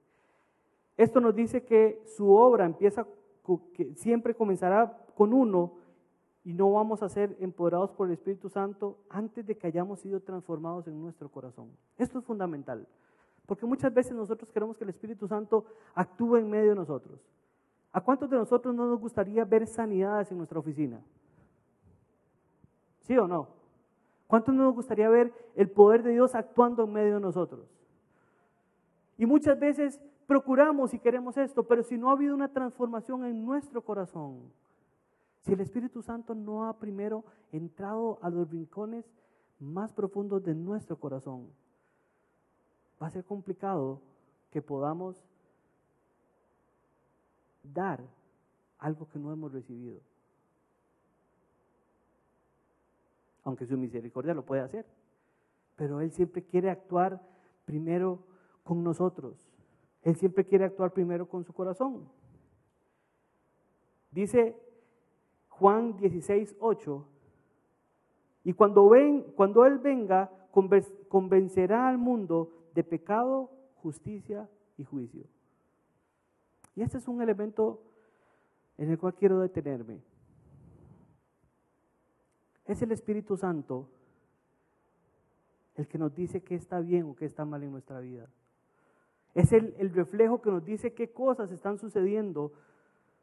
Esto 0.95 1.19
nos 1.19 1.35
dice 1.35 1.65
que 1.65 2.01
su 2.05 2.31
obra 2.31 2.65
empieza, 2.65 3.05
siempre 3.95 4.33
comenzará 4.33 5.05
con 5.13 5.33
uno 5.33 5.73
y 6.45 6.53
no 6.53 6.71
vamos 6.71 7.03
a 7.03 7.09
ser 7.09 7.35
empoderados 7.41 7.91
por 7.91 8.07
el 8.07 8.13
Espíritu 8.13 8.47
Santo 8.47 8.97
antes 9.09 9.45
de 9.45 9.57
que 9.57 9.67
hayamos 9.67 9.99
sido 9.99 10.21
transformados 10.21 10.87
en 10.87 11.01
nuestro 11.01 11.29
corazón. 11.29 11.69
Esto 11.97 12.19
es 12.19 12.25
fundamental, 12.25 12.87
porque 13.45 13.65
muchas 13.65 13.93
veces 13.93 14.13
nosotros 14.13 14.49
queremos 14.51 14.77
que 14.77 14.83
el 14.83 14.89
Espíritu 14.89 15.27
Santo 15.27 15.65
actúe 15.93 16.37
en 16.37 16.49
medio 16.49 16.69
de 16.69 16.75
nosotros. 16.75 17.19
¿A 17.91 18.01
cuántos 18.01 18.29
de 18.29 18.37
nosotros 18.37 18.75
no 18.75 18.87
nos 18.87 18.99
gustaría 18.99 19.45
ver 19.45 19.67
sanidades 19.67 20.31
en 20.31 20.37
nuestra 20.37 20.59
oficina? 20.59 21.01
¿Sí 23.01 23.17
o 23.17 23.27
no? 23.27 23.47
¿Cuánto 24.27 24.51
nos 24.51 24.73
gustaría 24.73 25.07
ver 25.07 25.31
el 25.55 25.69
poder 25.69 26.03
de 26.03 26.11
Dios 26.11 26.33
actuando 26.33 26.83
en 26.83 26.93
medio 26.93 27.15
de 27.15 27.21
nosotros? 27.21 27.67
Y 29.17 29.25
muchas 29.25 29.59
veces 29.59 30.01
procuramos 30.27 30.93
y 30.93 30.99
queremos 30.99 31.37
esto, 31.37 31.63
pero 31.63 31.83
si 31.83 31.97
no 31.97 32.09
ha 32.09 32.13
habido 32.13 32.33
una 32.33 32.51
transformación 32.51 33.23
en 33.25 33.45
nuestro 33.45 33.81
corazón, 33.83 34.51
si 35.41 35.53
el 35.53 35.61
Espíritu 35.61 36.01
Santo 36.01 36.33
no 36.33 36.67
ha 36.67 36.79
primero 36.79 37.23
entrado 37.51 38.17
a 38.21 38.29
los 38.29 38.49
rincones 38.49 39.05
más 39.59 39.93
profundos 39.93 40.43
de 40.43 40.55
nuestro 40.55 40.97
corazón, 40.97 41.47
va 43.05 43.09
a 43.09 43.11
ser 43.11 43.23
complicado 43.23 44.01
que 44.49 44.63
podamos 44.63 45.23
dar 47.61 48.03
algo 48.79 49.07
que 49.07 49.19
no 49.19 49.31
hemos 49.31 49.53
recibido. 49.53 50.01
aunque 53.43 53.67
su 53.67 53.77
misericordia 53.77 54.33
lo 54.33 54.43
puede 54.43 54.63
hacer. 54.63 54.87
Pero 55.75 56.01
Él 56.01 56.09
siempre 56.09 56.41
quiere 56.41 56.71
actuar 56.71 57.21
primero 57.65 58.23
con 58.63 58.83
nosotros. 58.83 59.47
Él 60.01 60.15
siempre 60.15 60.45
quiere 60.45 60.65
actuar 60.65 60.91
primero 60.91 61.29
con 61.29 61.43
su 61.43 61.53
corazón. 61.53 62.09
Dice 64.09 64.59
Juan 65.49 65.95
16, 65.97 66.55
8, 66.59 67.07
y 68.45 68.53
cuando, 68.53 68.89
ven, 68.89 69.21
cuando 69.35 69.63
Él 69.67 69.77
venga, 69.77 70.31
convencerá 71.07 71.87
al 71.87 71.99
mundo 71.99 72.64
de 72.75 72.83
pecado, 72.83 73.49
justicia 73.75 74.49
y 74.77 74.83
juicio. 74.83 75.23
Y 76.75 76.81
este 76.81 76.97
es 76.97 77.07
un 77.07 77.21
elemento 77.21 77.81
en 78.77 78.91
el 78.91 78.99
cual 78.99 79.15
quiero 79.15 79.39
detenerme. 79.39 80.03
Es 82.65 82.81
el 82.81 82.91
Espíritu 82.91 83.37
Santo 83.37 83.89
el 85.75 85.87
que 85.87 85.97
nos 85.97 86.13
dice 86.13 86.43
qué 86.43 86.55
está 86.55 86.79
bien 86.79 87.05
o 87.05 87.15
qué 87.15 87.25
está 87.25 87.45
mal 87.45 87.63
en 87.63 87.71
nuestra 87.71 87.99
vida. 87.99 88.29
Es 89.33 89.51
el, 89.53 89.73
el, 89.77 89.93
reflejo 89.93 90.41
que 90.41 90.51
nos 90.51 90.63
dice 90.63 90.93
qué 90.93 91.11
cosas 91.11 91.51
están 91.51 91.77
sucediendo 91.77 92.53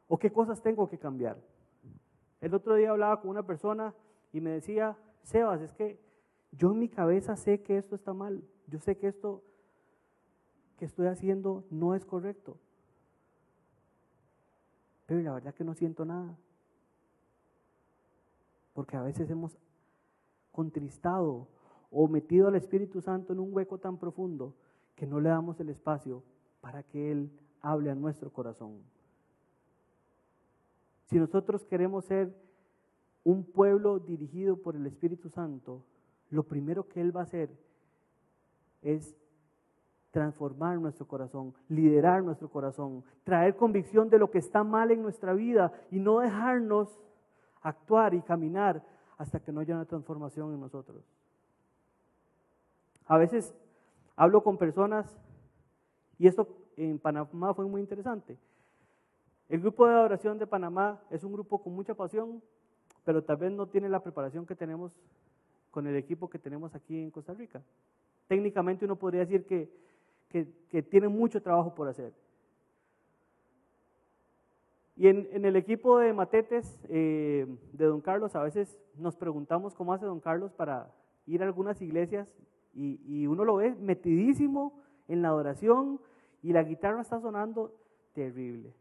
o 0.07 0.17
qué 0.17 0.31
cosas 0.31 0.61
tengo 0.61 0.87
que 0.89 0.97
cambiar. 0.97 1.37
El 2.41 2.53
otro 2.53 2.75
día 2.75 2.91
hablaba 2.91 3.21
con 3.21 3.31
una 3.31 3.43
persona 3.43 3.93
y 4.31 4.41
me 4.41 4.51
decía, 4.51 4.97
Sebas, 5.23 5.61
es 5.61 5.73
que 5.73 5.99
yo 6.51 6.71
en 6.71 6.79
mi 6.79 6.89
cabeza 6.89 7.35
sé 7.35 7.61
que 7.61 7.77
esto 7.77 7.95
está 7.95 8.13
mal, 8.13 8.43
yo 8.67 8.79
sé 8.79 8.97
que 8.97 9.07
esto 9.07 9.43
que 10.77 10.85
estoy 10.85 11.07
haciendo 11.07 11.65
no 11.69 11.95
es 11.95 12.05
correcto, 12.05 12.57
pero 15.05 15.21
la 15.21 15.33
verdad 15.33 15.53
que 15.53 15.63
no 15.63 15.73
siento 15.73 16.05
nada, 16.05 16.37
porque 18.73 18.97
a 18.97 19.03
veces 19.03 19.29
hemos 19.29 19.57
contristado 20.51 21.47
o 21.91 22.07
metido 22.07 22.47
al 22.47 22.55
Espíritu 22.55 23.01
Santo 23.01 23.33
en 23.33 23.39
un 23.39 23.53
hueco 23.53 23.77
tan 23.77 23.97
profundo 23.97 24.55
que 24.95 25.05
no 25.05 25.19
le 25.19 25.29
damos 25.29 25.59
el 25.59 25.69
espacio 25.69 26.23
para 26.61 26.83
que 26.83 27.11
Él 27.11 27.31
hable 27.61 27.91
a 27.91 27.95
nuestro 27.95 28.31
corazón. 28.31 28.81
Si 31.05 31.17
nosotros 31.19 31.65
queremos 31.65 32.05
ser 32.05 32.35
un 33.23 33.43
pueblo 33.43 33.99
dirigido 33.99 34.57
por 34.57 34.75
el 34.75 34.85
Espíritu 34.87 35.29
Santo, 35.29 35.83
lo 36.29 36.43
primero 36.43 36.87
que 36.87 37.01
Él 37.01 37.15
va 37.15 37.21
a 37.21 37.25
hacer 37.25 37.51
es 38.83 39.15
transformar 40.11 40.77
nuestro 40.77 41.07
corazón, 41.07 41.55
liderar 41.69 42.23
nuestro 42.23 42.49
corazón, 42.49 43.03
traer 43.23 43.55
convicción 43.55 44.09
de 44.09 44.19
lo 44.19 44.29
que 44.29 44.37
está 44.37 44.63
mal 44.63 44.91
en 44.91 45.01
nuestra 45.01 45.33
vida 45.33 45.71
y 45.89 45.99
no 45.99 46.19
dejarnos 46.19 47.01
actuar 47.61 48.13
y 48.13 48.21
caminar 48.21 48.83
hasta 49.17 49.39
que 49.39 49.51
no 49.51 49.61
haya 49.61 49.73
una 49.73 49.85
transformación 49.85 50.53
en 50.53 50.59
nosotros. 50.59 51.03
A 53.07 53.17
veces 53.17 53.55
hablo 54.15 54.43
con 54.43 54.57
personas, 54.57 55.19
y 56.19 56.27
esto 56.27 56.47
en 56.77 56.99
Panamá 56.99 57.53
fue 57.53 57.65
muy 57.65 57.81
interesante. 57.81 58.37
El 59.49 59.61
grupo 59.61 59.87
de 59.87 59.93
adoración 59.93 60.37
de 60.37 60.47
Panamá 60.47 61.01
es 61.09 61.23
un 61.23 61.33
grupo 61.33 61.61
con 61.61 61.73
mucha 61.73 61.95
pasión, 61.95 62.41
pero 63.03 63.23
tal 63.23 63.37
vez 63.37 63.51
no 63.51 63.67
tiene 63.67 63.89
la 63.89 64.01
preparación 64.01 64.45
que 64.45 64.55
tenemos 64.55 64.91
con 65.71 65.87
el 65.87 65.95
equipo 65.95 66.29
que 66.29 66.39
tenemos 66.39 66.75
aquí 66.75 67.01
en 67.01 67.11
Costa 67.11 67.33
Rica. 67.33 67.61
Técnicamente 68.33 68.85
uno 68.85 68.95
podría 68.95 69.19
decir 69.19 69.45
que, 69.45 69.69
que, 70.71 70.81
tiene 70.81 71.07
mucho 71.07 71.39
trabajo 71.39 71.75
por 71.75 71.87
hacer. 71.87 72.11
Y 74.95 75.07
en, 75.07 75.45
el 75.45 75.55
equipo 75.55 75.99
de 75.99 76.13
matetes 76.13 76.79
eh, 76.89 77.45
de 77.73 77.85
Don 77.85 78.01
Carlos, 78.01 78.35
a 78.35 78.41
veces 78.41 78.75
nos 78.97 79.15
preguntamos 79.15 79.75
cómo 79.75 79.93
hace 79.93 80.07
Don 80.07 80.19
Carlos 80.19 80.51
para 80.51 80.91
ir 81.27 81.43
a 81.43 81.45
algunas 81.45 81.79
iglesias 81.79 82.27
y, 82.73 83.27
uno 83.27 83.45
lo 83.45 83.57
ve 83.57 83.75
metidísimo 83.75 84.81
en 85.07 85.21
la 85.21 85.27
adoración 85.27 85.99
y 86.41 86.53
la 86.53 86.63
guitarra 86.63 87.01
está 87.01 87.21
sonando 87.21 87.71
terrible. 88.13 88.73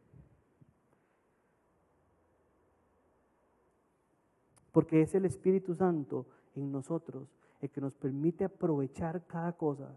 Porque 4.73 5.03
es 5.03 5.15
el 5.15 5.27
Espíritu 5.27 5.75
Santo 5.75 6.25
en 6.57 6.73
nosotros 6.73 7.42
el 7.63 7.71
que 7.71 7.81
nos 7.81 7.95
permite 7.95 8.45
aprovechar 8.45 9.25
cada 9.27 9.53
cosa. 9.53 9.89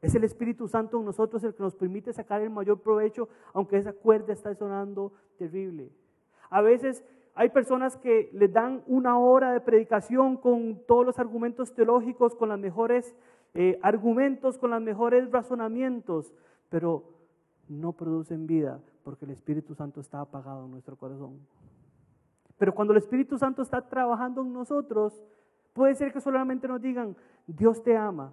Es 0.00 0.14
el 0.14 0.24
Espíritu 0.24 0.68
Santo 0.68 0.98
en 0.98 1.04
nosotros 1.04 1.42
el 1.44 1.54
que 1.54 1.62
nos 1.62 1.74
permite 1.74 2.12
sacar 2.12 2.40
el 2.40 2.50
mayor 2.50 2.80
provecho, 2.80 3.28
aunque 3.52 3.76
esa 3.76 3.92
cuerda 3.92 4.32
está 4.32 4.54
sonando 4.54 5.12
terrible. 5.36 5.90
A 6.48 6.62
veces 6.62 7.04
hay 7.34 7.50
personas 7.50 7.96
que 7.96 8.30
les 8.32 8.52
dan 8.52 8.82
una 8.86 9.18
hora 9.18 9.52
de 9.52 9.60
predicación 9.60 10.36
con 10.36 10.80
todos 10.86 11.04
los 11.04 11.18
argumentos 11.18 11.74
teológicos, 11.74 12.34
con 12.34 12.48
los 12.50 12.58
mejores 12.58 13.14
eh, 13.54 13.78
argumentos, 13.82 14.58
con 14.58 14.70
los 14.70 14.80
mejores 14.80 15.30
razonamientos, 15.30 16.32
pero 16.70 17.04
no 17.68 17.92
producen 17.92 18.46
vida 18.46 18.80
porque 19.02 19.24
el 19.24 19.32
Espíritu 19.32 19.74
Santo 19.74 20.00
está 20.00 20.20
apagado 20.20 20.64
en 20.64 20.70
nuestro 20.70 20.96
corazón. 20.96 21.38
Pero 22.58 22.74
cuando 22.74 22.92
el 22.92 22.98
Espíritu 22.98 23.38
Santo 23.38 23.62
está 23.62 23.88
trabajando 23.88 24.42
en 24.42 24.52
nosotros, 24.52 25.22
puede 25.76 25.94
ser 25.94 26.10
que 26.10 26.22
solamente 26.22 26.66
nos 26.66 26.80
digan, 26.80 27.14
Dios 27.46 27.82
te 27.82 27.94
ama. 27.96 28.32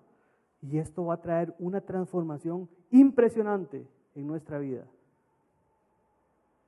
Y 0.62 0.78
esto 0.78 1.06
va 1.06 1.16
a 1.16 1.22
traer 1.22 1.54
una 1.60 1.82
transformación 1.82 2.70
impresionante 2.90 3.86
en 4.16 4.26
nuestra 4.26 4.60
vida. 4.60 4.88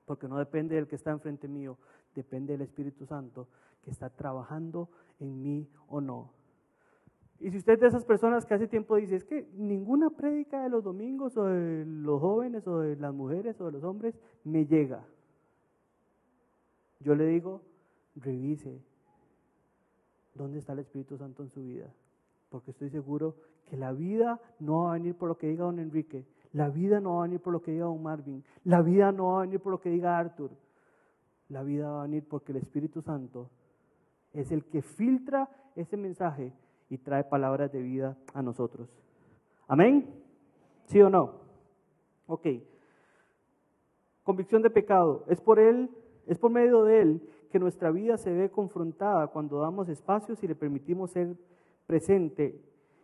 Porque 0.04 0.28
no 0.28 0.38
depende 0.38 0.76
del 0.76 0.88
que 0.88 0.98
está 0.98 1.12
enfrente 1.12 1.48
mío, 1.48 1.78
depende 2.14 2.54
del 2.54 2.62
Espíritu 2.62 3.06
Santo 3.06 3.48
que 3.82 3.90
está 3.90 4.10
trabajando 4.10 4.90
en 5.20 5.42
mí 5.42 5.70
o 5.88 6.02
no. 6.02 6.34
Y 7.40 7.52
si 7.52 7.58
usted 7.58 7.74
es 7.74 7.80
de 7.80 7.88
esas 7.88 8.04
personas 8.04 8.46
que 8.46 8.54
hace 8.54 8.68
tiempo 8.68 8.98
dice, 8.98 9.16
es 9.16 9.24
que 9.24 9.48
ninguna 9.54 10.10
prédica 10.10 10.62
de 10.62 10.70
los 10.70 10.84
domingos 10.84 11.38
o 11.38 11.46
de 11.46 11.86
los 11.86 12.20
jóvenes 12.20 12.68
o 12.68 12.80
de 12.80 12.98
las 12.98 13.14
mujeres 13.14 13.60
o 13.62 13.66
de 13.66 13.72
los 13.72 13.84
hombres 13.84 14.20
me 14.44 14.66
llega. 14.66 15.06
Yo 17.00 17.16
le 17.16 17.28
digo, 17.28 17.62
revise 18.16 18.82
dónde 20.36 20.60
está 20.60 20.74
el 20.74 20.80
Espíritu 20.80 21.18
Santo 21.18 21.44
en 21.44 21.50
su 21.50 21.64
vida. 21.64 21.92
Porque 22.50 22.72
estoy 22.72 22.90
seguro 22.90 23.36
que 23.66 23.78
la 23.78 23.92
vida 23.92 24.40
no 24.60 24.84
va 24.84 24.92
a 24.92 24.94
venir 24.94 25.16
por 25.16 25.30
lo 25.30 25.38
que 25.38 25.48
diga 25.48 25.66
don 25.66 25.80
Enrique. 25.80 26.26
La 26.54 26.70
vida 26.70 27.00
no 27.00 27.16
va 27.16 27.22
a 27.22 27.28
venir 27.28 27.42
por 27.42 27.54
lo 27.54 27.62
que 27.62 27.72
diga 27.72 27.86
don 27.86 28.02
Marvin. 28.04 28.44
La 28.64 28.82
vida 28.82 29.12
no 29.12 29.34
va 29.34 29.40
a 29.40 29.42
venir 29.42 29.60
por 29.60 29.72
lo 29.72 29.80
que 29.80 29.90
diga 29.90 30.18
Arthur. 30.18 30.52
La 31.50 31.64
vida 31.64 31.90
va 31.90 32.02
a 32.02 32.04
venir 32.04 32.28
porque 32.28 32.52
el 32.52 32.58
Espíritu 32.58 33.02
Santo 33.02 33.50
es 34.34 34.52
el 34.52 34.66
que 34.66 34.82
filtra 34.82 35.50
ese 35.76 35.98
mensaje 35.98 36.54
y 36.90 36.98
trae 36.98 37.24
palabras 37.24 37.72
de 37.72 37.82
vida 37.82 38.18
a 38.34 38.42
nosotros. 38.42 38.90
Amén. 39.68 40.24
¿Sí 40.86 41.02
o 41.02 41.10
no? 41.10 41.42
Ok. 42.28 42.48
Convicción 44.24 44.62
de 44.62 44.70
pecado. 44.70 45.24
Es 45.28 45.42
por 45.42 45.60
él, 45.60 45.90
es 46.28 46.38
por 46.38 46.52
medio 46.52 46.84
de 46.84 47.02
él 47.02 47.30
que 47.48 47.60
nuestra 47.60 47.92
vida 47.92 48.18
se 48.18 48.32
ve 48.32 48.50
confrontada 48.50 49.28
cuando 49.28 49.60
damos 49.60 49.90
espacios 49.90 50.44
y 50.44 50.48
le 50.48 50.56
permitimos 50.56 51.12
ser 51.12 51.36
presente. 51.88 52.60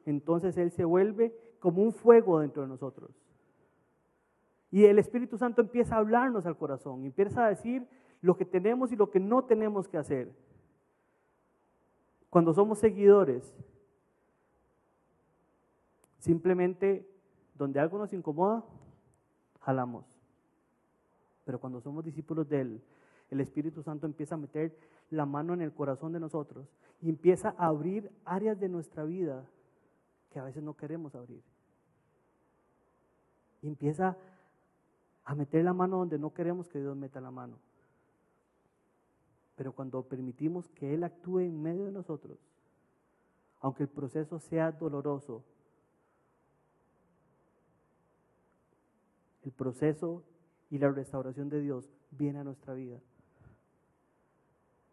Entonces 0.06 0.58
él 0.58 0.72
se 0.72 0.84
vuelve 0.84 1.36
como 1.60 1.84
un 1.84 1.92
fuego 1.92 2.40
dentro 2.40 2.64
de 2.64 2.68
nosotros. 2.68 3.12
Y 4.72 4.86
el 4.86 5.00
Espíritu 5.00 5.38
Santo 5.38 5.62
empieza 5.62 5.96
a 5.96 6.00
hablarnos 6.00 6.46
al 6.46 6.58
corazón, 6.58 7.06
empieza 7.06 7.46
a 7.46 7.50
decir 7.50 7.88
lo 8.22 8.38
que 8.38 8.46
tenemos 8.46 8.92
y 8.92 8.96
lo 8.96 9.10
que 9.10 9.20
no 9.20 9.44
tenemos 9.44 9.88
que 9.88 9.98
hacer. 9.98 10.32
Cuando 12.30 12.54
somos 12.54 12.80
seguidores, 12.80 13.54
simplemente 16.20 17.06
donde 17.56 17.80
algo 17.80 17.98
nos 17.98 18.14
incomoda, 18.14 18.64
jalamos. 19.60 20.06
Pero 21.44 21.60
cuando 21.60 21.82
somos 21.82 22.06
discípulos 22.06 22.48
de 22.48 22.62
Él, 22.62 22.82
el 23.32 23.40
Espíritu 23.40 23.82
Santo 23.82 24.06
empieza 24.06 24.36
a 24.36 24.38
meter 24.38 24.78
la 25.10 25.26
mano 25.26 25.54
en 25.54 25.62
el 25.62 25.74
corazón 25.74 26.12
de 26.12 26.20
nosotros 26.20 26.68
y 27.02 27.10
empieza 27.10 27.56
a 27.58 27.68
abrir 27.68 28.12
áreas 28.26 28.60
de 28.60 28.70
nuestra 28.70 29.06
vida 29.06 29.46
que 30.32 30.40
a 30.40 30.44
veces 30.44 30.62
no 30.62 30.76
queremos 30.76 31.16
abrir. 31.16 31.42
Y 33.62 33.68
empieza 33.68 34.18
a 35.24 35.34
meter 35.34 35.64
la 35.64 35.74
mano 35.74 35.98
donde 35.98 36.20
no 36.20 36.34
queremos 36.34 36.68
que 36.68 36.80
Dios 36.80 36.96
meta 36.96 37.22
la 37.22 37.32
mano. 37.32 37.58
Pero 39.56 39.72
cuando 39.74 40.04
permitimos 40.04 40.68
que 40.70 40.94
Él 40.94 41.04
actúe 41.04 41.40
en 41.40 41.62
medio 41.62 41.86
de 41.86 41.92
nosotros, 41.92 42.38
aunque 43.62 43.84
el 43.84 43.90
proceso 43.90 44.40
sea 44.40 44.72
doloroso, 44.72 45.44
el 49.44 49.52
proceso 49.52 50.24
y 50.70 50.80
la 50.80 50.90
restauración 50.90 51.50
de 51.50 51.62
Dios 51.62 51.90
viene 52.12 52.40
a 52.40 52.44
nuestra 52.44 52.74
vida. 52.74 53.00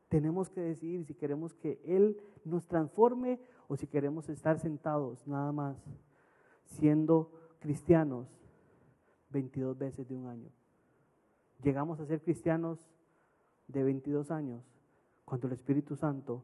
Tenemos 0.09 0.49
que 0.49 0.61
decidir 0.61 1.05
si 1.05 1.14
queremos 1.14 1.55
que 1.55 1.81
Él 1.85 2.21
nos 2.44 2.66
transforme 2.66 3.40
o 3.68 3.77
si 3.77 3.87
queremos 3.87 4.29
estar 4.29 4.59
sentados 4.59 5.27
nada 5.27 5.53
más 5.53 5.77
siendo 6.64 7.31
cristianos 7.61 8.27
22 9.31 9.77
veces 9.77 10.09
de 10.09 10.16
un 10.16 10.27
año. 10.27 10.51
Llegamos 11.62 12.01
a 12.01 12.07
ser 12.07 12.23
cristianos 12.23 12.79
de 13.66 13.83
22 13.83 14.31
años, 14.31 14.62
cuando 15.25 15.47
el 15.47 15.53
Espíritu 15.53 15.97
Santo 15.97 16.42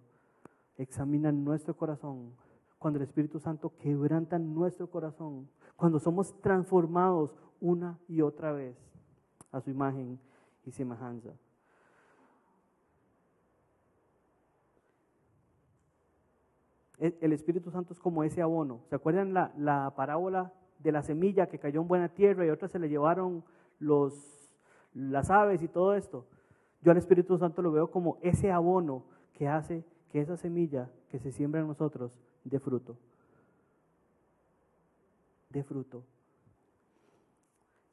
examina 0.77 1.33
nuestro 1.33 1.77
corazón, 1.77 2.35
cuando 2.79 2.99
el 2.99 3.05
Espíritu 3.05 3.39
Santo 3.39 3.73
quebranta 3.79 4.39
nuestro 4.39 4.91
corazón, 4.91 5.49
cuando 5.77 5.99
somos 5.99 6.39
transformados 6.41 7.35
una 7.61 7.99
y 8.09 8.21
otra 8.21 8.53
vez 8.53 8.77
a 9.53 9.61
su 9.61 9.71
imagen 9.71 10.19
y 10.67 10.73
semejanza. 10.73 11.31
El 17.21 17.33
Espíritu 17.33 17.71
Santo 17.71 17.93
es 17.93 18.01
como 18.01 18.25
ese 18.25 18.41
abono. 18.41 18.81
¿Se 18.89 18.95
acuerdan 18.95 19.35
la, 19.35 19.53
la 19.57 19.93
parábola 19.97 20.53
de 20.79 20.93
la 20.93 21.03
semilla 21.03 21.49
que 21.49 21.59
cayó 21.59 21.81
en 21.81 21.89
buena 21.89 22.09
tierra 22.09 22.47
y 22.47 22.51
otras 22.51 22.71
se 22.71 22.79
le 22.79 22.89
llevaron 22.89 23.43
los, 23.79 24.51
las 24.93 25.31
aves 25.31 25.63
y 25.63 25.69
todo 25.69 25.95
esto. 25.95 26.27
Yo 26.83 26.93
al 26.93 26.99
Espíritu 26.99 27.39
Santo 27.39 27.63
lo 27.63 27.73
veo 27.73 27.91
como 27.91 28.19
ese 28.21 28.53
abono 28.53 29.05
que 29.33 29.49
hace 29.49 29.85
que 30.11 30.21
esa 30.21 30.37
semilla 30.37 30.91
que 31.09 31.19
se 31.19 31.33
siembra 31.33 31.61
en 31.61 31.67
nosotros 31.67 32.21
dé 32.45 32.61
fruto. 32.61 32.97
De 35.49 35.65
fruto. 35.65 36.05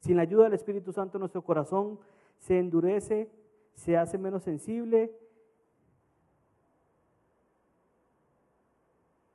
Sin 0.00 0.16
la 0.16 0.22
ayuda 0.22 0.44
del 0.44 0.54
Espíritu 0.54 0.92
Santo 0.92 1.18
nuestro 1.18 1.42
corazón 1.42 1.98
se 2.38 2.58
endurece, 2.58 3.30
se 3.74 3.96
hace 3.96 4.18
menos 4.18 4.42
sensible 4.42 5.16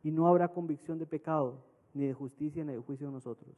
y 0.07 0.11
no 0.11 0.25
habrá 0.25 0.47
convicción 0.47 0.97
de 0.97 1.05
pecado, 1.05 1.59
ni 1.93 2.05
de 2.05 2.13
justicia, 2.13 2.63
ni 2.63 2.71
de 2.71 2.79
juicio 2.79 3.07
en 3.07 3.13
nosotros. 3.13 3.53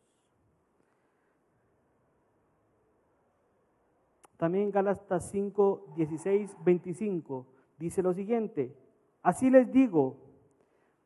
También 4.35 4.71
Gálatas 4.71 5.29
5, 5.29 5.93
16, 5.95 6.57
25 6.65 7.45
dice 7.77 8.01
lo 8.01 8.15
siguiente, 8.15 8.75
así 9.21 9.51
les 9.51 9.71
digo, 9.71 10.17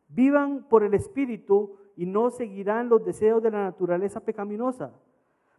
vivan 0.07 0.63
por 0.69 0.81
el 0.81 0.93
Espíritu 0.93 1.75
y 1.97 2.05
no 2.05 2.29
seguirán 2.29 2.87
los 2.87 3.03
deseos 3.03 3.43
de 3.43 3.51
la 3.51 3.65
naturaleza 3.65 4.21
pecaminosa, 4.21 4.93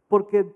porque 0.09 0.51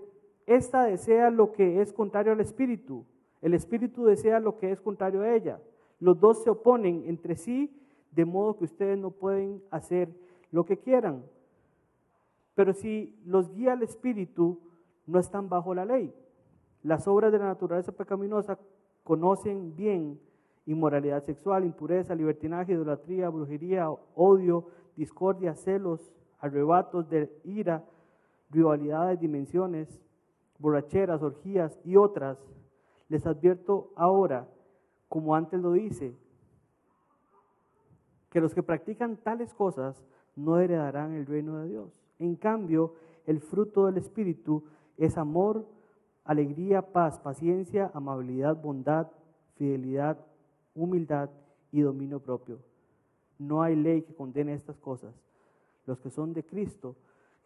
ésta 0.47 0.85
desea 0.85 1.29
lo 1.29 1.53
que 1.53 1.83
es 1.83 1.93
contrario 1.93 2.33
al 2.33 2.41
Espíritu, 2.41 3.05
el 3.43 3.53
Espíritu 3.53 4.07
desea 4.07 4.41
lo 4.41 4.57
que 4.57 4.73
es 4.73 4.81
contrario 4.81 5.21
a 5.21 5.35
ella. 5.35 5.61
Los 6.01 6.19
dos 6.19 6.43
se 6.43 6.49
oponen 6.49 7.05
entre 7.07 7.37
sí, 7.37 7.78
de 8.13 8.25
modo 8.25 8.57
que 8.57 8.65
ustedes 8.65 8.99
no 8.99 9.11
pueden 9.11 9.63
hacer 9.71 10.09
lo 10.51 10.65
que 10.65 10.79
quieran. 10.79 11.25
Pero 12.55 12.73
si 12.73 13.17
los 13.25 13.53
guía 13.55 13.75
el 13.75 13.83
Espíritu, 13.83 14.59
no 15.07 15.19
están 15.19 15.49
bajo 15.49 15.75
la 15.75 15.85
ley. 15.85 16.13
Las 16.83 17.07
obras 17.09 17.33
de 17.33 17.39
la 17.39 17.47
naturaleza 17.47 17.93
pecaminosa 17.93 18.59
conocen 19.05 19.75
bien 19.75 20.21
inmoralidad 20.67 21.25
sexual, 21.25 21.65
impureza, 21.65 22.15
libertinaje, 22.15 22.73
idolatría, 22.73 23.31
brujería, 23.31 23.89
odio, 24.15 24.67
discordia, 24.97 25.55
celos, 25.55 26.13
arrebatos 26.41 27.09
de 27.09 27.31
ira, 27.45 27.85
rivalidades, 28.51 29.19
dimensiones, 29.19 30.03
borracheras, 30.59 31.23
orgías 31.23 31.79
y 31.85 31.97
otras. 31.97 32.39
Les 33.09 33.27
advierto 33.27 33.93
ahora, 33.97 34.47
como 35.09 35.35
antes 35.35 35.59
lo 35.61 35.73
dice, 35.73 36.15
que 38.31 38.41
los 38.41 38.55
que 38.55 38.63
practican 38.63 39.17
tales 39.17 39.55
cosas 39.55 40.05
no 40.37 40.59
heredarán 40.59 41.15
el 41.15 41.27
reino 41.27 41.59
de 41.59 41.69
Dios. 41.69 42.01
En 42.19 42.37
cambio, 42.37 42.95
el 43.27 43.41
fruto 43.41 43.87
del 43.87 43.99
Espíritu 43.99 44.65
es 44.97 45.17
amor, 45.17 45.67
alegría, 46.25 46.83
paz, 46.83 47.19
paciencia, 47.19 47.91
amabilidad, 47.95 48.61
bondad, 48.61 49.09
fidelidad, 49.57 50.19
humildad 50.75 51.31
y 51.73 51.81
dominio 51.81 52.21
propio. 52.21 52.59
No 53.39 53.63
hay 53.63 53.77
ley 53.77 54.03
que 54.03 54.15
condene 54.15 54.55
estas 54.55 54.79
cosas. 54.79 55.15
Los 55.87 55.99
que 56.01 56.11
son 56.11 56.33
de 56.33 56.45
Cristo, 56.45 56.97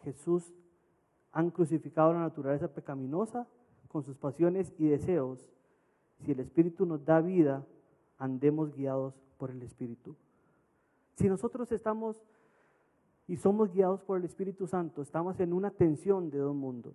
Jesús, 0.02 0.52
han 1.32 1.50
crucificado 1.50 2.12
la 2.12 2.20
naturaleza 2.20 2.68
pecaminosa 2.68 3.46
con 3.88 4.02
sus 4.02 4.16
pasiones 4.16 4.72
y 4.78 4.86
deseos. 4.86 5.48
Si 6.24 6.32
el 6.32 6.40
Espíritu 6.40 6.86
nos 6.86 7.04
da 7.04 7.20
vida, 7.20 7.64
andemos 8.18 8.74
guiados 8.74 9.14
por 9.38 9.50
el 9.50 9.62
Espíritu. 9.62 10.16
Si 11.14 11.28
nosotros 11.28 11.70
estamos 11.72 12.22
y 13.28 13.36
somos 13.36 13.72
guiados 13.72 14.02
por 14.02 14.18
el 14.18 14.24
Espíritu 14.24 14.66
Santo, 14.66 15.02
estamos 15.02 15.38
en 15.40 15.52
una 15.52 15.70
tensión 15.70 16.30
de 16.30 16.38
dos 16.38 16.54
mundos. 16.54 16.94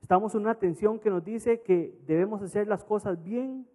Estamos 0.00 0.34
en 0.34 0.42
una 0.42 0.54
tensión 0.54 0.98
que 0.98 1.10
nos 1.10 1.24
dice 1.24 1.62
que 1.62 1.98
debemos 2.06 2.42
hacer 2.42 2.68
las 2.68 2.84
cosas 2.84 3.22
bien, 3.22 3.66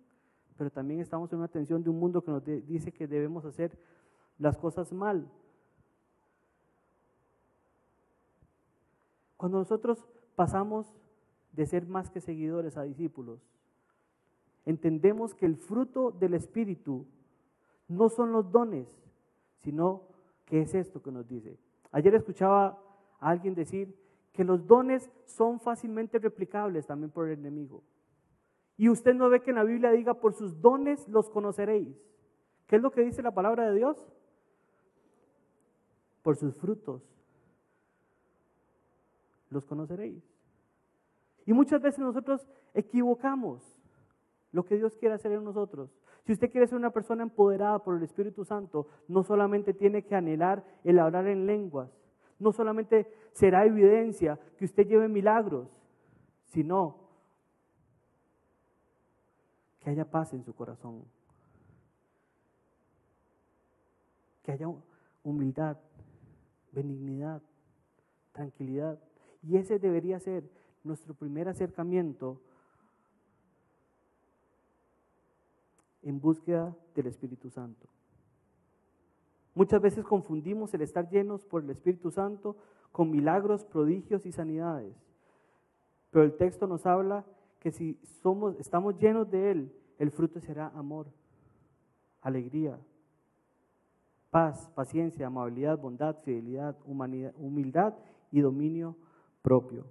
pero 0.57 0.69
también 0.69 0.99
estamos 0.99 1.31
en 1.33 1.39
una 1.39 1.47
tensión 1.47 1.83
de 1.83 1.89
un 1.89 1.99
mundo 1.99 2.23
que 2.23 2.31
nos 2.31 2.43
dice 2.45 2.91
que 2.91 3.07
debemos 3.07 3.45
hacer 3.45 3.77
las 4.37 4.57
cosas 4.57 4.93
mal. 4.93 5.29
Cuando 9.37 9.57
nosotros 9.57 10.05
pasamos 10.35 10.95
de 11.51 11.65
ser 11.65 11.87
más 11.87 12.09
que 12.09 12.21
seguidores 12.21 12.77
a 12.77 12.83
discípulos, 12.83 13.41
entendemos 14.65 15.33
que 15.33 15.47
el 15.47 15.57
fruto 15.57 16.11
del 16.11 16.35
Espíritu 16.35 17.07
no 17.87 18.09
son 18.09 18.31
los 18.31 18.51
dones, 18.51 19.00
sino 19.63 20.03
que 20.45 20.61
es 20.61 20.75
esto 20.75 21.01
que 21.01 21.11
nos 21.11 21.27
dice. 21.27 21.57
Ayer 21.91 22.15
escuchaba 22.15 22.79
a 23.19 23.29
alguien 23.29 23.53
decir, 23.53 23.95
que 24.33 24.43
los 24.43 24.65
dones 24.65 25.09
son 25.25 25.59
fácilmente 25.59 26.19
replicables 26.19 26.85
también 26.85 27.11
por 27.11 27.27
el 27.27 27.39
enemigo. 27.39 27.83
Y 28.77 28.89
usted 28.89 29.13
no 29.13 29.29
ve 29.29 29.41
que 29.41 29.51
en 29.51 29.57
la 29.57 29.63
Biblia 29.63 29.91
diga, 29.91 30.15
por 30.15 30.33
sus 30.33 30.61
dones 30.61 31.07
los 31.07 31.29
conoceréis. 31.29 31.95
¿Qué 32.67 32.77
es 32.77 32.81
lo 32.81 32.91
que 32.91 33.01
dice 33.01 33.21
la 33.21 33.33
palabra 33.33 33.69
de 33.69 33.75
Dios? 33.75 33.97
Por 36.23 36.37
sus 36.37 36.55
frutos 36.55 37.01
los 39.49 39.65
conoceréis. 39.65 40.23
Y 41.45 41.53
muchas 41.53 41.81
veces 41.81 41.99
nosotros 41.99 42.47
equivocamos 42.73 43.61
lo 44.53 44.63
que 44.63 44.77
Dios 44.77 44.95
quiere 44.95 45.15
hacer 45.15 45.33
en 45.33 45.43
nosotros. 45.43 45.89
Si 46.25 46.33
usted 46.33 46.51
quiere 46.51 46.67
ser 46.67 46.77
una 46.77 46.91
persona 46.91 47.23
empoderada 47.23 47.79
por 47.79 47.97
el 47.97 48.03
Espíritu 48.03 48.45
Santo, 48.45 48.87
no 49.07 49.23
solamente 49.23 49.73
tiene 49.73 50.03
que 50.03 50.15
anhelar 50.15 50.63
el 50.83 50.99
hablar 50.99 51.27
en 51.27 51.45
lenguas, 51.45 51.89
no 52.39 52.51
solamente 52.51 53.11
será 53.31 53.65
evidencia 53.65 54.39
que 54.57 54.65
usted 54.65 54.87
lleve 54.87 55.07
milagros, 55.07 55.67
sino 56.45 57.01
que 59.79 59.89
haya 59.89 60.09
paz 60.09 60.33
en 60.33 60.43
su 60.43 60.53
corazón, 60.53 61.03
que 64.43 64.51
haya 64.51 64.67
humildad, 65.23 65.77
benignidad, 66.71 67.41
tranquilidad. 68.31 68.99
Y 69.43 69.57
ese 69.57 69.79
debería 69.79 70.19
ser 70.19 70.49
nuestro 70.83 71.13
primer 71.13 71.47
acercamiento 71.47 72.41
en 76.03 76.19
búsqueda 76.19 76.75
del 76.95 77.07
Espíritu 77.07 77.49
Santo. 77.49 77.87
Muchas 79.53 79.81
veces 79.81 80.05
confundimos 80.05 80.73
el 80.73 80.81
estar 80.81 81.09
llenos 81.09 81.45
por 81.45 81.63
el 81.63 81.69
Espíritu 81.69 82.11
Santo 82.11 82.55
con 82.91 83.11
milagros, 83.11 83.65
prodigios 83.65 84.25
y 84.25 84.31
sanidades. 84.31 84.95
Pero 86.09 86.25
el 86.25 86.35
texto 86.35 86.67
nos 86.67 86.85
habla 86.85 87.25
que 87.59 87.71
si 87.71 87.99
somos, 88.21 88.55
estamos 88.59 88.97
llenos 88.97 89.29
de 89.29 89.51
Él, 89.51 89.75
el 89.97 90.11
fruto 90.11 90.39
será 90.39 90.69
amor, 90.69 91.07
alegría, 92.21 92.79
paz, 94.29 94.69
paciencia, 94.73 95.27
amabilidad, 95.27 95.77
bondad, 95.77 96.17
fidelidad, 96.23 96.75
humanidad, 96.85 97.33
humildad 97.37 97.93
y 98.31 98.39
dominio 98.39 98.95
propio. 99.41 99.85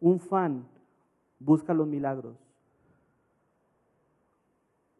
Un 0.00 0.20
fan 0.20 0.66
busca 1.40 1.74
los 1.74 1.86
milagros. 1.86 2.36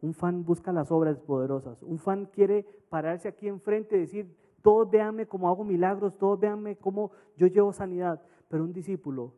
Un 0.01 0.13
fan 0.13 0.45
busca 0.45 0.71
las 0.71 0.91
obras 0.91 1.19
poderosas. 1.19 1.83
Un 1.83 1.99
fan 1.99 2.25
quiere 2.25 2.65
pararse 2.89 3.27
aquí 3.27 3.47
enfrente 3.47 3.97
y 3.97 4.01
decir, 4.01 4.35
todos 4.61 4.89
véanme 4.89 5.27
cómo 5.27 5.49
hago 5.49 5.63
milagros, 5.63 6.17
todos 6.17 6.39
véanme 6.39 6.77
cómo 6.77 7.11
yo 7.37 7.47
llevo 7.47 7.73
sanidad. 7.73 8.21
Pero 8.47 8.63
un 8.63 8.73
discípulo 8.73 9.33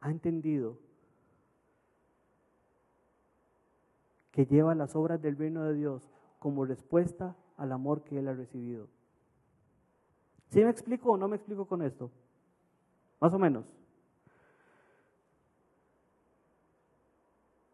ha 0.00 0.10
entendido 0.10 0.78
que 4.32 4.46
lleva 4.46 4.74
las 4.74 4.96
obras 4.96 5.20
del 5.20 5.36
reino 5.36 5.64
de 5.64 5.74
Dios 5.74 6.10
como 6.38 6.64
respuesta 6.64 7.36
al 7.56 7.72
amor 7.72 8.02
que 8.02 8.18
él 8.18 8.28
ha 8.28 8.34
recibido. 8.34 8.88
¿Sí 10.48 10.64
me 10.64 10.70
explico 10.70 11.12
o 11.12 11.16
no 11.16 11.28
me 11.28 11.36
explico 11.36 11.66
con 11.66 11.82
esto? 11.82 12.10
Más 13.20 13.32
o 13.32 13.38
menos. 13.38 13.64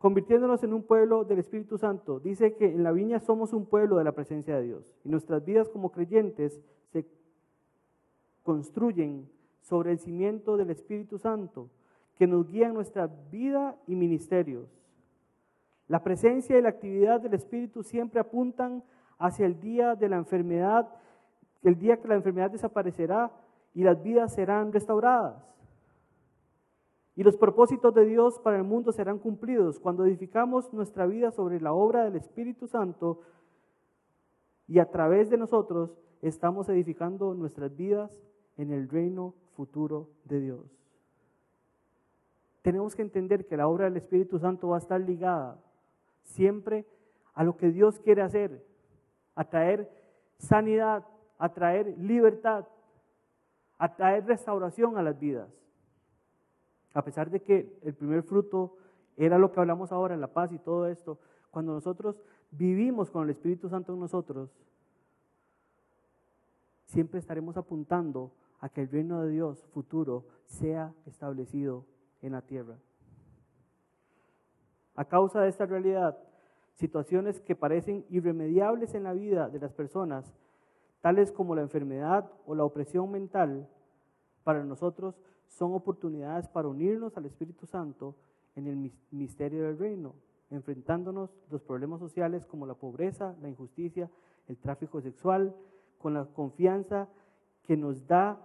Convirtiéndonos 0.08 0.64
en 0.64 0.72
un 0.72 0.84
pueblo 0.84 1.24
del 1.24 1.40
Espíritu 1.40 1.76
Santo. 1.76 2.18
Dice 2.18 2.54
que 2.54 2.64
en 2.64 2.82
la 2.82 2.92
viña 2.92 3.20
somos 3.20 3.52
un 3.52 3.66
pueblo 3.66 3.98
de 3.98 4.04
la 4.04 4.12
presencia 4.12 4.56
de 4.56 4.62
Dios 4.62 4.96
y 5.04 5.10
nuestras 5.10 5.44
vidas 5.44 5.68
como 5.68 5.92
creyentes 5.92 6.58
se 6.92 7.04
construyen 8.42 9.28
sobre 9.60 9.92
el 9.92 9.98
cimiento 9.98 10.56
del 10.56 10.70
Espíritu 10.70 11.18
Santo 11.18 11.68
que 12.16 12.26
nos 12.26 12.46
guía 12.46 12.68
en 12.68 12.72
nuestra 12.72 13.06
vida 13.30 13.76
y 13.86 13.96
ministerios. 13.96 14.66
La 15.88 16.02
presencia 16.02 16.56
y 16.56 16.62
la 16.62 16.70
actividad 16.70 17.20
del 17.20 17.34
Espíritu 17.34 17.82
siempre 17.82 18.18
apuntan 18.18 18.82
hacia 19.18 19.44
el 19.44 19.60
día 19.60 19.94
de 19.94 20.08
la 20.08 20.16
enfermedad, 20.16 20.88
el 21.62 21.78
día 21.78 21.98
que 21.98 22.08
la 22.08 22.14
enfermedad 22.14 22.50
desaparecerá 22.50 23.30
y 23.74 23.82
las 23.82 24.02
vidas 24.02 24.32
serán 24.32 24.72
restauradas. 24.72 25.44
Y 27.18 27.24
los 27.24 27.37
propósitos 27.37 27.92
de 27.94 28.07
Dios 28.07 28.38
para 28.38 28.59
el 28.59 28.62
mundo 28.62 28.92
serán 28.92 29.18
cumplidos 29.18 29.81
cuando 29.81 30.04
edificamos 30.04 30.72
nuestra 30.72 31.04
vida 31.04 31.33
sobre 31.33 31.61
la 31.61 31.72
obra 31.72 32.04
del 32.04 32.14
Espíritu 32.14 32.68
Santo 32.68 33.22
y 34.68 34.78
a 34.78 34.88
través 34.88 35.28
de 35.28 35.37
nosotros 35.37 35.98
estamos 36.22 36.68
edificando 36.68 37.35
nuestras 37.35 37.74
vidas 37.74 38.16
en 38.57 38.70
el 38.70 38.88
reino 38.88 39.35
futuro 39.57 40.11
de 40.26 40.38
Dios. 40.38 40.78
Tenemos 42.62 42.94
que 42.94 43.02
entender 43.02 43.48
que 43.48 43.57
la 43.57 43.66
obra 43.66 43.87
del 43.87 43.96
Espíritu 43.96 44.38
Santo 44.38 44.68
va 44.68 44.76
a 44.76 44.78
estar 44.78 45.00
ligada 45.00 45.61
siempre 46.22 46.87
a 47.35 47.42
lo 47.42 47.57
que 47.57 47.72
Dios 47.72 47.98
quiere 47.98 48.22
hacer, 48.22 48.64
a 49.35 49.42
traer 49.42 49.90
sanidad, 50.38 51.04
a 51.37 51.52
traer 51.52 51.98
libertad, 51.98 52.68
a 53.76 53.96
traer 53.96 54.24
restauración 54.24 54.96
a 54.96 55.02
las 55.02 55.18
vidas. 55.18 55.59
A 56.98 57.02
pesar 57.02 57.30
de 57.30 57.40
que 57.40 57.78
el 57.84 57.94
primer 57.94 58.24
fruto 58.24 58.76
era 59.16 59.38
lo 59.38 59.52
que 59.52 59.61
hablamos 59.61 59.92
ahora, 59.92 60.16
la 60.16 60.32
paz 60.32 60.50
y 60.50 60.58
todo 60.58 60.88
esto, 60.88 61.20
cuando 61.52 61.72
nosotros 61.72 62.20
vivimos 62.50 63.08
con 63.08 63.22
el 63.22 63.30
Espíritu 63.30 63.68
Santo 63.68 63.92
en 63.92 64.00
nosotros, 64.00 64.50
siempre 66.87 67.20
estaremos 67.20 67.56
apuntando 67.56 68.32
a 68.58 68.68
que 68.68 68.80
el 68.80 68.90
reino 68.90 69.22
de 69.22 69.30
Dios 69.30 69.64
futuro 69.72 70.24
sea 70.46 70.92
establecido 71.06 71.84
en 72.20 72.32
la 72.32 72.42
tierra. 72.42 72.74
A 74.96 75.04
causa 75.04 75.40
de 75.42 75.50
esta 75.50 75.66
realidad, 75.66 76.18
situaciones 76.74 77.38
que 77.38 77.54
parecen 77.54 78.06
irremediables 78.11 78.92
en 78.96 79.04
la 79.04 79.12
vida 79.12 79.48
de 79.48 79.61
las 79.61 79.72
personas, 79.72 80.34
tales 81.00 81.30
como 81.30 81.54
la 81.54 81.62
enfermedad 81.62 82.28
o 82.44 82.56
la 82.56 82.64
opresión 82.64 83.08
mental, 83.12 83.68
para 84.42 84.64
nosotros 84.64 85.14
son 85.48 85.74
oportunidades 85.74 86.48
para 86.48 86.68
unirnos 86.68 87.16
al 87.16 87.26
Espíritu 87.26 87.66
Santo 87.66 88.14
en 88.54 88.66
el 88.66 88.92
misterio 89.11 89.64
del 89.64 89.78
reino, 89.78 90.14
enfrentándonos 90.50 91.30
los 91.50 91.62
problemas 91.62 92.00
sociales 92.00 92.46
como 92.46 92.66
la 92.66 92.74
pobreza, 92.74 93.34
la 93.42 93.48
injusticia, 93.48 94.11
el 94.46 94.56
tráfico 94.56 95.00
sexual, 95.00 95.54
con 95.98 96.14
la 96.14 96.24
confianza 96.26 97.08
que 97.62 97.76
nos 97.76 98.06
da 98.06 98.40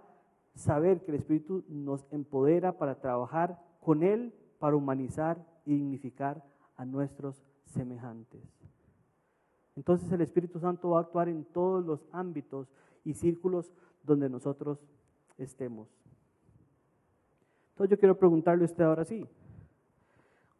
saber 0.54 1.02
que 1.02 1.10
el 1.10 1.18
Espíritu 1.18 1.64
nos 1.68 2.06
empodera 2.10 2.78
para 2.78 3.00
trabajar 3.00 3.60
con 3.80 4.02
Él, 4.02 4.32
para 4.58 4.76
humanizar 4.76 5.44
y 5.64 5.74
dignificar 5.74 6.44
a 6.76 6.84
nuestros 6.84 7.42
semejantes. 7.64 8.42
Entonces 9.76 10.10
el 10.12 10.20
Espíritu 10.20 10.60
Santo 10.60 10.90
va 10.90 10.98
a 10.98 11.02
actuar 11.02 11.28
en 11.28 11.44
todos 11.44 11.84
los 11.84 12.06
ámbitos 12.12 12.68
y 13.04 13.14
círculos 13.14 13.72
donde 14.02 14.28
nosotros 14.28 14.78
estemos. 15.38 15.88
Entonces 17.74 17.90
yo 17.90 17.98
quiero 17.98 18.16
preguntarle 18.16 18.62
a 18.62 18.66
usted 18.66 18.84
ahora 18.84 19.04
sí, 19.04 19.26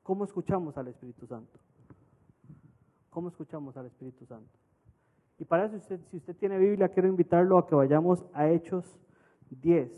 ¿cómo 0.03 0.24
escuchamos 0.24 0.77
al 0.77 0.88
Espíritu 0.88 1.29
Santo? 1.29 1.61
¿Cómo 3.09 3.29
escuchamos 3.29 3.77
al 3.77 3.87
Espíritu 3.87 4.27
Santo? 4.27 4.50
Y 5.38 5.44
para 5.44 5.66
eso, 5.66 5.77
usted, 5.77 6.00
si 6.11 6.16
usted 6.16 6.35
tiene 6.35 6.59
Biblia, 6.59 6.88
quiero 6.88 7.09
invitarlo 7.09 7.57
a 7.57 7.68
que 7.68 7.77
vayamos 7.77 8.24
a 8.33 8.50
Hechos 8.50 8.98
10, 9.50 9.92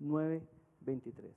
9, 0.00 0.42
23. 0.80 1.32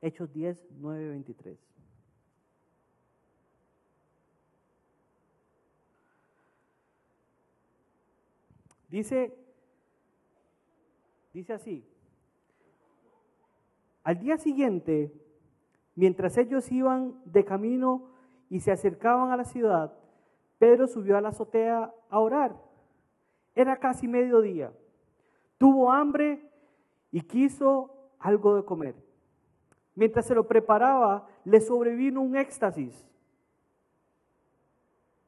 Hechos 0.00 0.32
10, 0.32 0.66
9, 0.78 1.08
23. 1.10 1.75
Dice, 8.96 9.30
dice 11.34 11.52
así, 11.52 11.86
al 14.02 14.18
día 14.18 14.38
siguiente, 14.38 15.12
mientras 15.96 16.38
ellos 16.38 16.72
iban 16.72 17.20
de 17.26 17.44
camino 17.44 18.08
y 18.48 18.60
se 18.60 18.72
acercaban 18.72 19.32
a 19.32 19.36
la 19.36 19.44
ciudad, 19.44 19.92
Pedro 20.58 20.86
subió 20.86 21.18
a 21.18 21.20
la 21.20 21.28
azotea 21.28 21.92
a 22.08 22.18
orar. 22.18 22.56
Era 23.54 23.76
casi 23.76 24.08
mediodía. 24.08 24.72
Tuvo 25.58 25.92
hambre 25.92 26.50
y 27.12 27.20
quiso 27.20 27.90
algo 28.18 28.56
de 28.56 28.64
comer. 28.64 28.94
Mientras 29.94 30.24
se 30.24 30.34
lo 30.34 30.48
preparaba, 30.48 31.28
le 31.44 31.60
sobrevino 31.60 32.22
un 32.22 32.34
éxtasis. 32.34 33.06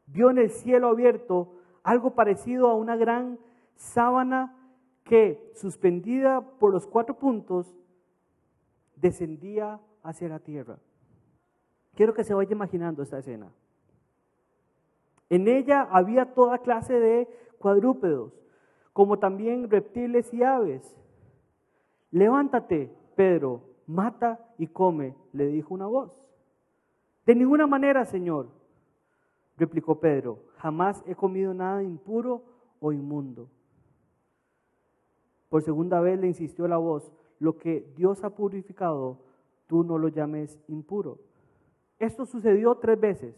Vio 0.06 0.30
en 0.30 0.38
el 0.38 0.48
cielo 0.48 0.88
abierto 0.88 1.52
algo 1.82 2.14
parecido 2.14 2.70
a 2.70 2.74
una 2.74 2.96
gran 2.96 3.38
sábana 3.78 4.54
que, 5.04 5.50
suspendida 5.54 6.42
por 6.58 6.72
los 6.72 6.86
cuatro 6.86 7.16
puntos, 7.16 7.74
descendía 8.96 9.80
hacia 10.02 10.28
la 10.28 10.40
tierra. 10.40 10.78
Quiero 11.94 12.12
que 12.12 12.24
se 12.24 12.34
vaya 12.34 12.52
imaginando 12.52 13.02
esta 13.02 13.18
escena. 13.18 13.50
En 15.30 15.48
ella 15.48 15.82
había 15.90 16.34
toda 16.34 16.58
clase 16.58 16.94
de 16.94 17.28
cuadrúpedos, 17.58 18.32
como 18.92 19.18
también 19.18 19.70
reptiles 19.70 20.32
y 20.34 20.42
aves. 20.42 20.96
Levántate, 22.10 22.92
Pedro, 23.14 23.62
mata 23.86 24.52
y 24.58 24.66
come, 24.66 25.14
le 25.32 25.46
dijo 25.46 25.74
una 25.74 25.86
voz. 25.86 26.24
De 27.26 27.34
ninguna 27.34 27.66
manera, 27.66 28.04
Señor, 28.04 28.48
replicó 29.56 30.00
Pedro, 30.00 30.44
jamás 30.56 31.02
he 31.06 31.14
comido 31.14 31.54
nada 31.54 31.82
impuro 31.82 32.42
o 32.80 32.92
inmundo. 32.92 33.48
Por 35.48 35.62
segunda 35.62 36.00
vez 36.00 36.18
le 36.20 36.26
insistió 36.26 36.68
la 36.68 36.76
voz, 36.76 37.12
lo 37.38 37.56
que 37.56 37.92
Dios 37.96 38.24
ha 38.24 38.30
purificado, 38.30 39.18
tú 39.66 39.84
no 39.84 39.98
lo 39.98 40.08
llames 40.08 40.58
impuro. 40.68 41.18
Esto 41.98 42.26
sucedió 42.26 42.74
tres 42.76 43.00
veces. 43.00 43.34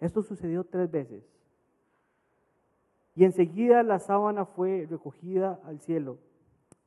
Esto 0.00 0.22
sucedió 0.22 0.64
tres 0.64 0.90
veces. 0.90 1.24
Y 3.16 3.24
enseguida 3.24 3.82
la 3.82 3.98
sábana 3.98 4.44
fue 4.44 4.86
recogida 4.90 5.60
al 5.64 5.80
cielo. 5.80 6.18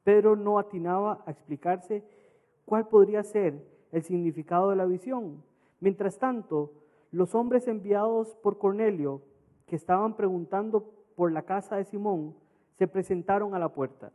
Pedro 0.04 0.36
no 0.36 0.60
atinaba 0.60 1.24
a 1.26 1.32
explicarse 1.32 2.04
cuál 2.66 2.88
podría 2.88 3.24
ser 3.24 3.66
el 3.92 4.04
significado 4.04 4.70
de 4.70 4.76
la 4.76 4.86
visión. 4.86 5.44
Mientras 5.80 6.18
tanto, 6.18 6.72
los 7.12 7.34
hombres 7.36 7.68
enviados 7.68 8.36
por 8.36 8.58
Cornelio, 8.58 9.22
que 9.66 9.76
estaban 9.76 10.16
preguntando 10.16 10.92
por 11.16 11.32
la 11.32 11.44
casa 11.44 11.78
de 11.78 11.86
Simón, 11.86 12.36
se 12.78 12.88
presentaron 12.88 13.56
a 13.56 13.60
la 13.60 13.70
puerta. 13.70 14.12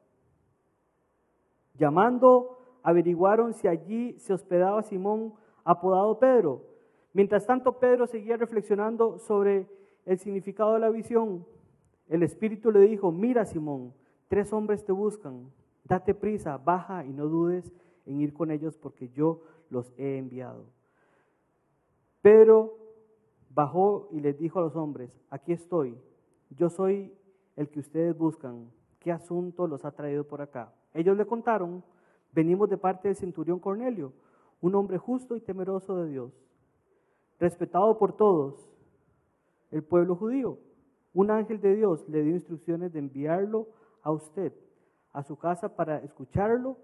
Llamando, 1.75 2.79
averiguaron 2.83 3.55
si 3.55 3.67
allí 3.67 4.19
se 4.19 4.33
hospedaba 4.33 4.83
Simón, 4.83 5.35
apodado 5.65 6.19
Pedro. 6.19 6.63
Mientras 7.13 7.47
tanto, 7.47 7.79
Pedro 7.79 8.07
seguía 8.07 8.37
reflexionando 8.37 9.19
sobre 9.19 9.67
el 10.07 10.19
significado 10.19 10.75
de 10.75 10.81
la 10.81 10.91
visión. 10.91 11.45
El 12.09 12.23
Espíritu 12.23 12.71
le 12.71 12.81
dijo, 12.81 13.11
mira 13.11 13.45
Simón, 13.45 13.93
tres 14.29 14.53
hombres 14.53 14.85
te 14.85 14.93
buscan, 14.93 15.51
date 15.85 16.15
prisa, 16.15 16.57
baja 16.59 17.05
y 17.05 17.13
no 17.13 17.27
dudes 17.27 17.73
en 18.07 18.21
ir 18.21 18.33
con 18.33 18.51
ellos 18.51 18.77
porque 18.77 19.09
yo 19.09 19.43
los 19.71 19.93
he 19.97 20.19
enviado. 20.19 20.67
Pedro 22.21 22.79
bajó 23.51 24.09
y 24.13 24.21
les 24.21 24.39
dijo 24.39 24.61
a 24.61 24.63
los 24.63 24.77
hombres, 24.77 25.11
aquí 25.31 25.53
estoy, 25.53 25.99
yo 26.51 26.71
soy 26.71 27.13
el 27.57 27.69
que 27.69 27.81
ustedes 27.81 28.17
buscan, 28.17 28.71
¿qué 28.99 29.13
asunto 29.13 29.67
los 29.67 29.85
ha 29.85 29.93
traído 29.93 30.25
por 30.25 30.41
acá? 30.41 30.73
Ellos 30.95 31.17
le 31.17 31.27
contaron, 31.27 31.83
venimos 32.33 32.69
de 32.69 32.79
parte 32.79 33.09
del 33.09 33.17
centurión 33.17 33.59
Cornelio, 33.59 34.13
un 34.61 34.75
hombre 34.75 34.99
justo 34.99 35.37
y 35.37 35.41
temeroso 35.41 35.97
de 35.97 36.11
Dios, 36.11 36.33
respetado 37.39 37.99
por 37.99 38.17
todos, 38.17 38.71
el 39.71 39.83
pueblo 39.83 40.15
judío. 40.15 40.59
Un 41.15 41.31
ángel 41.31 41.61
de 41.61 41.75
Dios 41.75 42.09
le 42.09 42.23
dio 42.23 42.35
instrucciones 42.35 42.93
de 42.93 43.01
enviarlo 43.01 43.69
a 44.03 44.13
usted, 44.13 44.53
a 45.13 45.23
su 45.23 45.37
casa, 45.37 45.75
para 45.75 45.99
escucharlo 45.99 46.77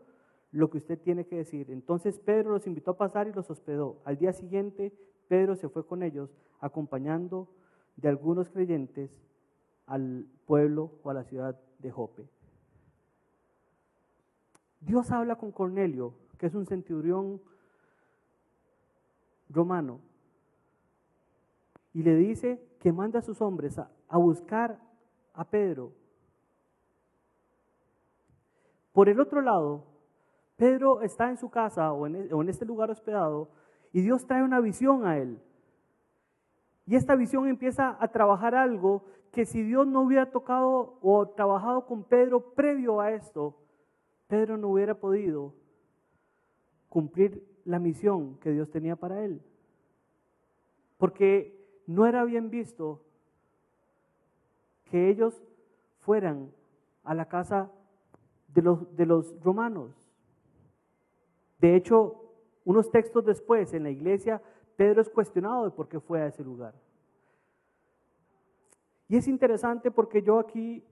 lo 0.51 0.71
que 0.71 0.79
usted 0.79 0.99
tiene 1.01 1.27
que 1.27 1.37
decir. 1.37 1.71
Entonces 1.71 2.19
Pedro 2.19 2.53
los 2.53 2.67
invitó 2.67 2.93
a 2.93 2.97
pasar 2.97 3.29
y 3.29 3.33
los 3.33 3.51
hospedó. 3.51 4.01
Al 4.05 4.19
día 4.19 4.33
siguiente, 4.33 4.93
Pedro 5.29 5.55
se 5.55 5.69
fue 5.69 5.87
con 5.87 6.03
ellos, 6.03 6.31
acompañando 6.61 7.49
de 7.97 8.09
algunos 8.09 8.49
creyentes 8.49 9.11
al 9.89 10.27
pueblo 10.47 10.93
o 11.03 11.11
a 11.11 11.15
la 11.15 11.25
ciudad 11.25 11.59
de 11.79 11.91
Jope. 11.91 12.29
Dios 14.81 15.11
habla 15.11 15.37
con 15.37 15.51
Cornelio, 15.51 16.15
que 16.39 16.47
es 16.47 16.55
un 16.55 16.67
centurión 16.67 17.41
romano, 19.49 20.01
y 21.95 22.03
le 22.03 22.15
dice 22.15 22.63
que 22.79 22.93
manda 22.93 23.19
a 23.19 23.23
sus 23.23 23.41
hombres 23.41 23.79
a, 23.79 24.17
buscar 24.19 24.79
a 25.35 25.45
Pedro. 25.45 25.93
Por 28.93 29.09
el 29.09 29.19
otro 29.19 29.41
lado, 29.41 29.85
Pedro 30.57 31.03
está 31.03 31.31
en 31.31 31.39
su 31.39 31.51
casa 31.51 31.93
o 31.93 32.07
en, 32.07 32.17
e, 32.17 32.35
o 32.35 32.43
en 32.43 32.49
este 32.49 32.65
lugar 32.65 32.91
hospedado 32.91 33.49
y 33.93 34.03
Dios 34.03 34.27
trae 34.27 34.43
una 34.43 34.61
visión 34.61 35.07
a 35.07 35.19
él. 35.19 35.41
Y 36.87 36.97
esta 36.97 37.17
visión 37.17 37.49
empieza 37.49 37.97
a 37.99 38.09
trabajar 38.09 38.55
algo 38.55 39.05
que 39.33 39.45
si 39.45 39.63
Dios 39.63 39.87
no 39.87 40.03
hubiera 40.03 40.31
tocado 40.31 40.99
o 41.03 41.29
trabajado 41.29 41.87
con 41.87 42.05
Pedro 42.05 42.55
previo 42.55 43.01
a 43.01 43.13
esto, 43.13 43.57
Pedro 44.27 44.57
no 44.57 44.69
hubiera 44.69 44.95
podido 44.95 45.55
cumplir 46.89 47.47
la 47.65 47.79
misión 47.79 48.39
que 48.39 48.51
Dios 48.51 48.71
tenía 48.71 48.97
para 48.97 49.25
él. 49.25 49.43
Porque 50.97 51.59
no 51.87 52.07
era 52.07 52.25
bien 52.25 52.51
visto 52.51 53.03
que 54.85 55.11
ellos 55.11 55.43
fueran 55.99 56.51
a 57.05 57.15
la 57.15 57.27
casa 57.27 57.71
de 58.55 58.63
los, 58.63 58.97
de 58.97 59.07
los 59.07 59.39
romanos. 59.43 59.95
De 61.59 61.77
hecho, 61.77 62.33
unos 62.65 62.91
textos 62.91 63.25
después 63.25 63.73
en 63.75 63.83
la 63.83 63.91
iglesia, 63.91 64.43
Pedro 64.77 65.01
es 65.01 65.09
cuestionado 65.09 65.65
de 65.65 65.71
por 65.71 65.89
qué 65.89 66.01
fue 66.01 66.23
a 66.23 66.27
ese 66.27 66.43
lugar. 66.45 66.75
Y 69.09 69.17
es 69.17 69.27
interesante 69.27 69.91
porque 69.91 70.23
yo 70.23 70.39
aquí 70.39 70.85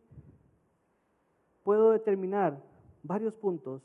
puedo 1.62 1.90
determinar 1.90 2.62
varios 3.02 3.34
puntos. 3.34 3.82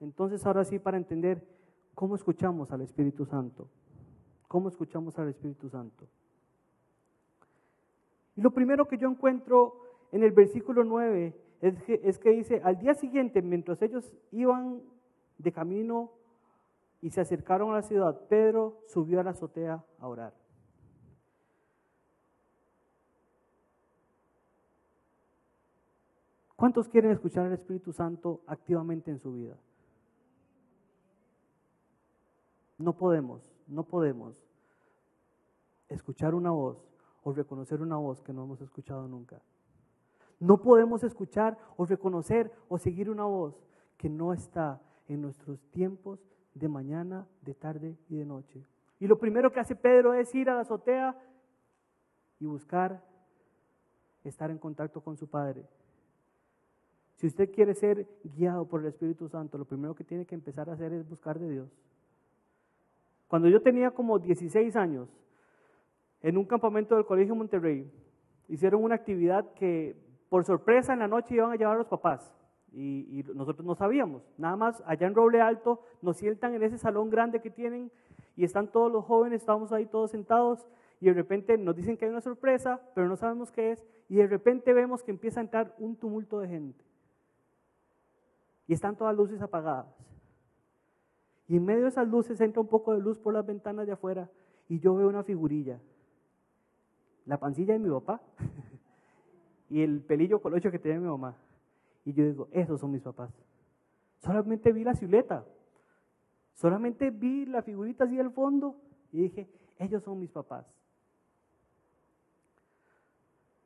Entonces, 0.00 0.44
ahora 0.46 0.64
sí, 0.64 0.78
para 0.78 0.96
entender 0.96 1.46
cómo 1.94 2.14
escuchamos 2.14 2.72
al 2.72 2.80
Espíritu 2.80 3.26
Santo. 3.26 3.68
¿Cómo 4.48 4.68
escuchamos 4.68 5.18
al 5.18 5.28
Espíritu 5.28 5.68
Santo? 5.68 6.06
Y 8.36 8.40
lo 8.40 8.50
primero 8.50 8.88
que 8.88 8.98
yo 8.98 9.08
encuentro 9.08 9.80
en 10.10 10.22
el 10.22 10.32
versículo 10.32 10.84
9 10.84 11.36
es 11.60 11.82
que, 11.82 12.00
es 12.02 12.18
que 12.18 12.30
dice, 12.30 12.60
al 12.64 12.78
día 12.78 12.94
siguiente, 12.94 13.42
mientras 13.42 13.80
ellos 13.82 14.14
iban 14.30 14.82
de 15.38 15.52
camino 15.52 16.12
y 17.00 17.10
se 17.10 17.20
acercaron 17.20 17.70
a 17.70 17.74
la 17.74 17.82
ciudad, 17.82 18.26
Pedro 18.28 18.80
subió 18.86 19.20
a 19.20 19.24
la 19.24 19.30
azotea 19.30 19.84
a 19.98 20.08
orar. 20.08 20.41
¿Cuántos 26.62 26.88
quieren 26.88 27.10
escuchar 27.10 27.46
al 27.46 27.54
Espíritu 27.54 27.92
Santo 27.92 28.40
activamente 28.46 29.10
en 29.10 29.18
su 29.18 29.32
vida? 29.32 29.56
No 32.78 32.96
podemos, 32.96 33.52
no 33.66 33.82
podemos 33.82 34.46
escuchar 35.88 36.36
una 36.36 36.52
voz 36.52 36.78
o 37.24 37.32
reconocer 37.32 37.82
una 37.82 37.96
voz 37.96 38.22
que 38.22 38.32
no 38.32 38.44
hemos 38.44 38.60
escuchado 38.60 39.08
nunca. 39.08 39.42
No 40.38 40.62
podemos 40.62 41.02
escuchar 41.02 41.58
o 41.76 41.84
reconocer 41.84 42.52
o 42.68 42.78
seguir 42.78 43.10
una 43.10 43.24
voz 43.24 43.60
que 43.96 44.08
no 44.08 44.32
está 44.32 44.80
en 45.08 45.20
nuestros 45.20 45.60
tiempos 45.72 46.24
de 46.54 46.68
mañana, 46.68 47.26
de 47.40 47.54
tarde 47.54 47.98
y 48.08 48.18
de 48.18 48.24
noche. 48.24 48.64
Y 49.00 49.08
lo 49.08 49.18
primero 49.18 49.50
que 49.50 49.58
hace 49.58 49.74
Pedro 49.74 50.14
es 50.14 50.32
ir 50.32 50.48
a 50.48 50.54
la 50.54 50.60
azotea 50.60 51.20
y 52.38 52.46
buscar 52.46 53.04
estar 54.22 54.48
en 54.52 54.58
contacto 54.58 55.00
con 55.00 55.16
su 55.16 55.28
Padre. 55.28 55.66
Si 57.22 57.28
usted 57.28 57.52
quiere 57.52 57.72
ser 57.74 58.08
guiado 58.36 58.66
por 58.66 58.80
el 58.80 58.88
Espíritu 58.88 59.28
Santo, 59.28 59.56
lo 59.56 59.64
primero 59.64 59.94
que 59.94 60.02
tiene 60.02 60.26
que 60.26 60.34
empezar 60.34 60.68
a 60.68 60.72
hacer 60.72 60.92
es 60.92 61.08
buscar 61.08 61.38
de 61.38 61.48
Dios. 61.48 61.68
Cuando 63.28 63.46
yo 63.46 63.62
tenía 63.62 63.92
como 63.92 64.18
16 64.18 64.74
años, 64.74 65.08
en 66.20 66.36
un 66.36 66.44
campamento 66.44 66.96
del 66.96 67.06
Colegio 67.06 67.36
Monterrey, 67.36 67.88
hicieron 68.48 68.82
una 68.82 68.96
actividad 68.96 69.54
que 69.54 69.94
por 70.30 70.44
sorpresa 70.44 70.94
en 70.94 70.98
la 70.98 71.06
noche 71.06 71.36
iban 71.36 71.52
a 71.52 71.54
llevar 71.54 71.76
a 71.76 71.78
los 71.78 71.86
papás. 71.86 72.34
Y, 72.72 73.24
nosotros 73.36 73.64
no 73.64 73.76
sabíamos. 73.76 74.28
Nada 74.36 74.56
más 74.56 74.82
allá 74.84 75.06
en 75.06 75.14
Roble 75.14 75.40
Alto 75.40 75.80
nos 76.00 76.16
sientan 76.16 76.54
en 76.54 76.64
ese 76.64 76.76
salón 76.76 77.08
grande 77.08 77.40
que 77.40 77.50
tienen 77.50 77.92
y 78.34 78.42
están 78.42 78.66
todos 78.66 78.90
los 78.90 79.04
jóvenes, 79.04 79.42
estamos 79.42 79.70
ahí 79.70 79.86
todos 79.86 80.10
sentados 80.10 80.66
y 81.00 81.06
de 81.06 81.12
repente 81.12 81.56
nos 81.56 81.76
dicen 81.76 81.96
que 81.96 82.06
hay 82.06 82.10
una 82.10 82.20
sorpresa, 82.20 82.80
pero 82.96 83.06
no 83.06 83.14
sabemos 83.14 83.52
qué 83.52 83.70
es 83.70 83.86
y 84.08 84.16
de 84.16 84.26
repente 84.26 84.72
vemos 84.72 85.04
que 85.04 85.12
empieza 85.12 85.38
a 85.38 85.44
entrar 85.44 85.72
un 85.78 85.94
tumulto 85.94 86.40
de 86.40 86.48
gente. 86.48 86.91
Están 88.72 88.96
todas 88.96 89.16
luces 89.16 89.40
apagadas. 89.40 89.86
Y 91.48 91.56
en 91.56 91.64
medio 91.64 91.82
de 91.82 91.88
esas 91.88 92.08
luces 92.08 92.40
entra 92.40 92.60
un 92.60 92.68
poco 92.68 92.94
de 92.94 93.00
luz 93.00 93.18
por 93.18 93.34
las 93.34 93.44
ventanas 93.44 93.86
de 93.86 93.92
afuera 93.92 94.30
y 94.68 94.78
yo 94.78 94.94
veo 94.94 95.08
una 95.08 95.22
figurilla 95.22 95.80
la 97.26 97.38
pancilla 97.38 97.74
de 97.74 97.78
mi 97.78 97.90
papá 97.90 98.20
y 99.70 99.80
el 99.82 100.00
pelillo 100.02 100.40
colocho 100.40 100.70
que 100.70 100.78
tiene 100.78 100.98
mi 100.98 101.08
mamá. 101.08 101.36
Y 102.04 102.12
yo 102.12 102.24
digo, 102.24 102.48
esos 102.50 102.80
son 102.80 102.90
mis 102.90 103.02
papás. 103.02 103.32
Solamente 104.18 104.72
vi 104.72 104.84
la 104.84 104.94
silueta, 104.94 105.44
solamente 106.54 107.10
vi 107.10 107.46
la 107.46 107.62
figurita 107.62 108.04
así 108.04 108.18
al 108.18 108.32
fondo 108.32 108.76
y 109.12 109.22
dije, 109.22 109.48
ellos 109.78 110.02
son 110.02 110.18
mis 110.18 110.30
papás. 110.30 110.66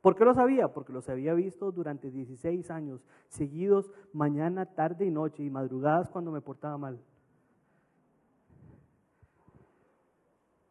¿Por 0.07 0.15
qué 0.15 0.23
lo 0.23 0.33
sabía? 0.33 0.69
Porque 0.69 0.93
los 0.93 1.09
había 1.09 1.33
visto 1.33 1.69
durante 1.73 2.09
16 2.09 2.71
años, 2.71 3.05
seguidos 3.27 3.91
mañana, 4.13 4.65
tarde 4.65 5.05
y 5.05 5.11
noche, 5.11 5.43
y 5.43 5.49
madrugadas 5.49 6.09
cuando 6.09 6.31
me 6.31 6.39
portaba 6.39 6.77
mal. 6.77 6.97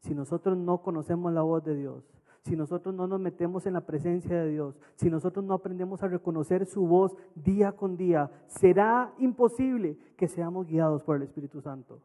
Si 0.00 0.14
nosotros 0.14 0.56
no 0.56 0.78
conocemos 0.78 1.34
la 1.34 1.42
voz 1.42 1.62
de 1.64 1.76
Dios, 1.76 2.02
si 2.44 2.56
nosotros 2.56 2.94
no 2.94 3.06
nos 3.06 3.20
metemos 3.20 3.66
en 3.66 3.74
la 3.74 3.82
presencia 3.82 4.40
de 4.40 4.48
Dios, 4.48 4.80
si 4.94 5.10
nosotros 5.10 5.44
no 5.44 5.52
aprendemos 5.52 6.02
a 6.02 6.08
reconocer 6.08 6.64
su 6.64 6.86
voz 6.86 7.14
día 7.34 7.72
con 7.72 7.98
día, 7.98 8.30
será 8.46 9.12
imposible 9.18 9.98
que 10.16 10.28
seamos 10.28 10.66
guiados 10.66 11.02
por 11.02 11.16
el 11.16 11.24
Espíritu 11.24 11.60
Santo. 11.60 12.00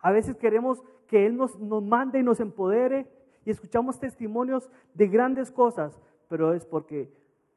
A 0.00 0.12
veces 0.12 0.36
queremos 0.36 0.80
que 1.08 1.26
Él 1.26 1.36
nos, 1.36 1.58
nos 1.58 1.82
mande 1.82 2.20
y 2.20 2.22
nos 2.22 2.38
empodere 2.38 3.17
y 3.48 3.50
escuchamos 3.50 3.98
testimonios 3.98 4.68
de 4.92 5.08
grandes 5.08 5.50
cosas, 5.50 5.98
pero 6.28 6.52
es 6.52 6.66
porque 6.66 7.10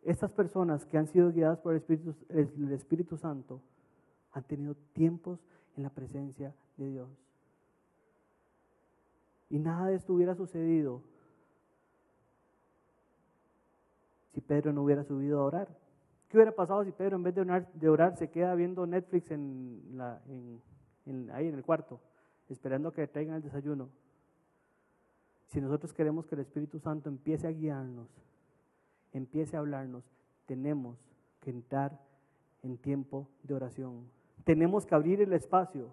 estas 0.04 0.32
personas 0.32 0.86
que 0.86 0.98
han 0.98 1.06
sido 1.08 1.34
guiadas 1.34 1.60
por 1.60 1.74
el 1.74 1.80
Espíritu, 1.80 2.16
Espíritu 2.74 3.18
Santo 3.18 3.60
han 4.32 4.44
tenido 4.44 4.74
tiempos 4.94 5.46
en 5.76 5.84
la 5.84 5.90
presencia 5.90 6.56
de 6.78 6.92
Dios. 6.92 7.10
Y 9.50 9.60
nada 9.60 9.88
de 9.88 9.96
esto 9.96 10.14
hubiera 10.14 10.34
sucedido 10.34 11.02
si 14.30 14.40
Pedro 14.40 14.72
no 14.72 14.84
hubiera 14.84 15.04
subido 15.04 15.42
a 15.42 15.44
orar? 15.44 15.68
¿Qué 16.30 16.38
hubiera 16.38 16.54
pasado 16.54 16.86
si 16.86 16.94
Pedro 16.94 17.18
en 17.18 17.24
vez 17.24 17.36
de 17.36 17.42
orar, 17.42 17.70
de 17.74 17.90
orar 17.90 18.16
se 18.16 18.30
queda 18.30 18.56
viendo 18.56 18.88
Netflix 18.88 19.30
en 19.30 20.00
ahí 21.34 21.48
en 21.50 21.56
el 21.56 21.66
cuarto, 21.66 22.00
esperando 22.48 22.94
que 22.94 23.06
traigan 23.08 23.36
el 23.36 23.42
desayuno? 23.42 23.90
Si 25.52 25.60
nosotros 25.60 25.94
queremos 25.94 26.26
que 26.26 26.36
el 26.36 26.42
Espíritu 26.42 26.80
Santo 26.80 27.10
empiece 27.10 27.46
a 27.46 27.52
guiarnos, 27.52 28.08
empiece 29.12 29.58
a 29.58 29.60
hablarnos, 29.60 30.10
tenemos 30.46 30.98
que 31.42 31.50
entrar 31.50 32.00
en 32.64 32.78
tiempo 32.78 33.28
de 33.44 33.56
oración. 33.56 34.10
Tenemos 34.46 34.86
que 34.86 34.96
abrir 34.96 35.20
el 35.20 35.34
espacio. 35.34 35.92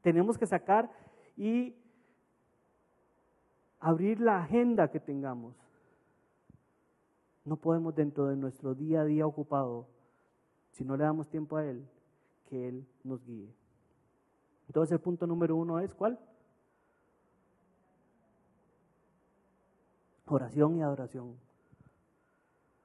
Tenemos 0.00 0.38
que 0.38 0.46
sacar 0.46 0.90
y 1.36 1.76
abrir 3.78 4.20
la 4.20 4.38
agenda 4.38 4.90
que 4.90 5.00
tengamos. 5.00 5.54
No 7.44 7.56
podemos 7.58 7.94
dentro 7.94 8.26
de 8.26 8.36
nuestro 8.36 8.74
día 8.74 9.02
a 9.02 9.04
día 9.04 9.26
ocupado, 9.26 9.86
si 10.70 10.82
no 10.82 10.96
le 10.96 11.04
damos 11.04 11.28
tiempo 11.28 11.58
a 11.58 11.64
Él, 11.66 11.86
que 12.48 12.68
Él 12.68 12.86
nos 13.04 13.22
guíe. 13.22 13.54
Entonces 14.66 14.92
el 14.92 15.00
punto 15.00 15.26
número 15.26 15.56
uno 15.56 15.78
es 15.78 15.92
¿cuál? 15.94 16.18
Oración 20.26 20.76
y 20.76 20.82
adoración. 20.82 21.36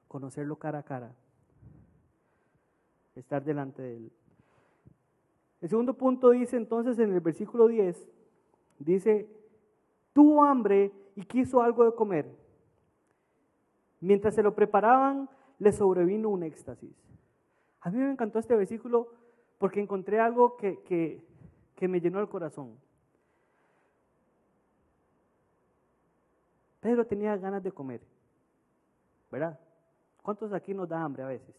Conocerlo 0.08 0.58
cara 0.58 0.80
a 0.80 0.84
cara. 0.84 1.16
Estar 3.16 3.44
delante 3.44 3.82
de 3.82 3.98
Él. 3.98 4.12
El 5.62 5.70
segundo 5.70 5.94
punto 5.94 6.32
dice 6.32 6.58
entonces 6.58 6.98
en 7.00 7.14
el 7.14 7.20
versículo 7.20 7.68
10, 7.68 8.10
dice, 8.80 9.30
tuvo 10.14 10.44
hambre 10.44 10.92
y 11.16 11.24
quiso 11.24 11.62
algo 11.62 11.86
de 11.86 11.94
comer. 11.94 12.26
Mientras 14.00 14.34
se 14.34 14.42
lo 14.42 14.56
preparaban, 14.56 15.30
le 15.60 15.72
sobrevino 15.72 16.30
un 16.30 16.42
éxtasis. 16.42 16.96
A 17.82 17.92
mí 17.92 17.98
me 18.00 18.12
encantó 18.12 18.40
este 18.40 18.56
versículo 18.56 19.10
porque 19.60 19.80
encontré 19.80 20.20
algo 20.20 20.58
que, 20.58 20.82
que, 21.76 21.88
me 21.88 22.00
llenó 22.02 22.20
el 22.20 22.30
corazón. 22.30 22.76
Pedro 26.82 27.06
tenía 27.06 27.38
ganas 27.38 27.64
de 27.64 27.72
comer, 27.72 28.02
¿verdad? 29.32 29.58
¿Cuántos 30.22 30.52
aquí 30.52 30.74
nos 30.74 30.90
da 30.90 31.02
hambre 31.02 31.24
a 31.24 31.28
veces? 31.28 31.56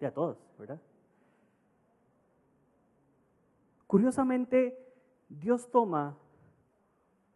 Ya 0.00 0.10
todos, 0.10 0.36
¿verdad? 0.58 0.80
Curiosamente, 3.86 4.76
Dios 5.28 5.70
toma 5.70 6.16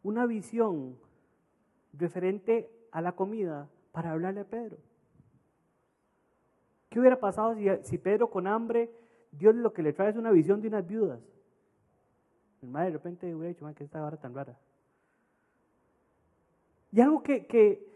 una 0.02 0.26
visión 0.26 0.98
referente 1.92 2.70
a 2.90 3.00
la 3.00 3.12
comida 3.12 3.68
para 3.92 4.10
hablarle 4.10 4.40
a 4.40 4.44
Pedro. 4.44 4.76
¿Qué 6.88 6.98
hubiera 6.98 7.20
pasado 7.20 7.54
si, 7.82 7.98
Pedro 7.98 8.28
con 8.28 8.46
hambre, 8.48 8.90
Dios 9.30 9.54
lo 9.54 9.72
que 9.72 9.82
le 9.82 9.92
trae 9.92 10.10
es 10.10 10.16
una 10.16 10.32
visión 10.32 10.60
de 10.60 10.68
unas 10.68 10.86
viudas? 10.86 11.20
Madre 12.62 12.86
de 12.86 12.92
repente 12.94 13.34
hubiera 13.34 13.54
dicho, 13.54 13.66
¿qué 13.66 13.84
es 13.84 13.88
esta 13.88 14.04
hora 14.04 14.16
tan 14.16 14.34
rara? 14.34 14.58
Y 16.92 17.00
algo 17.00 17.22
que, 17.22 17.86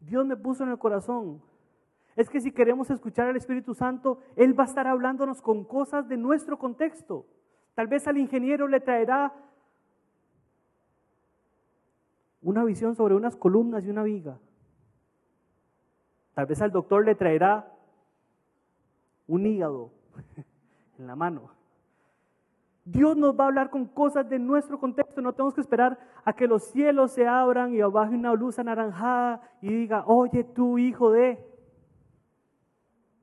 Dios 0.00 0.24
me 0.26 0.36
puso 0.36 0.64
en 0.64 0.70
el 0.70 0.78
corazón 0.78 1.42
es 2.16 2.30
que 2.30 2.40
si 2.40 2.52
queremos 2.52 2.90
escuchar 2.90 3.28
al 3.28 3.36
Espíritu 3.36 3.74
Santo, 3.74 4.20
Él 4.36 4.58
va 4.58 4.64
a 4.64 4.66
estar 4.66 4.86
hablándonos 4.86 5.42
con 5.42 5.64
cosas 5.64 6.08
de 6.08 6.16
nuestro 6.16 6.58
contexto. 6.58 7.26
Tal 7.74 7.86
vez 7.86 8.06
al 8.08 8.18
ingeniero 8.18 8.66
le 8.68 8.80
traerá 8.80 9.32
una 12.42 12.64
visión 12.64 12.96
sobre 12.96 13.14
unas 13.14 13.36
columnas 13.36 13.84
y 13.84 13.90
una 13.90 14.02
viga. 14.02 14.38
Tal 16.34 16.46
vez 16.46 16.60
al 16.62 16.70
doctor 16.70 17.04
le 17.04 17.14
traerá 17.14 17.72
un 19.26 19.46
hígado 19.46 19.90
en 20.98 21.06
la 21.06 21.16
mano. 21.16 21.57
Dios 22.90 23.18
nos 23.18 23.38
va 23.38 23.44
a 23.44 23.48
hablar 23.48 23.68
con 23.68 23.84
cosas 23.84 24.26
de 24.30 24.38
nuestro 24.38 24.78
contexto. 24.78 25.20
No 25.20 25.34
tenemos 25.34 25.52
que 25.52 25.60
esperar 25.60 25.98
a 26.24 26.32
que 26.32 26.46
los 26.46 26.64
cielos 26.70 27.12
se 27.12 27.26
abran 27.26 27.74
y 27.74 27.82
baje 27.82 28.14
una 28.14 28.32
luz 28.32 28.58
anaranjada 28.58 29.42
y 29.60 29.68
diga, 29.68 30.04
oye 30.06 30.42
tú 30.42 30.78
hijo 30.78 31.10
de... 31.10 31.38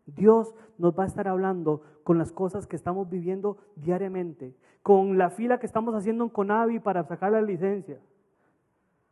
Dios 0.05 0.53
nos 0.77 0.97
va 0.97 1.03
a 1.03 1.07
estar 1.07 1.27
hablando 1.27 1.81
con 2.03 2.19
las 2.19 2.31
cosas 2.31 2.67
que 2.67 2.75
estamos 2.75 3.09
viviendo 3.09 3.57
diariamente, 3.75 4.55
con 4.83 5.17
la 5.17 5.31
fila 5.31 5.57
que 5.57 5.65
estamos 5.65 5.95
haciendo 5.95 6.25
en 6.25 6.29
Conavi 6.29 6.79
para 6.79 7.03
sacar 7.03 7.31
la 7.31 7.41
licencia. 7.41 7.99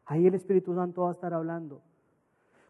Ahí 0.05 0.27
el 0.27 0.35
Espíritu 0.35 0.75
Santo 0.75 1.01
va 1.01 1.09
a 1.09 1.13
estar 1.13 1.33
hablando. 1.33 1.81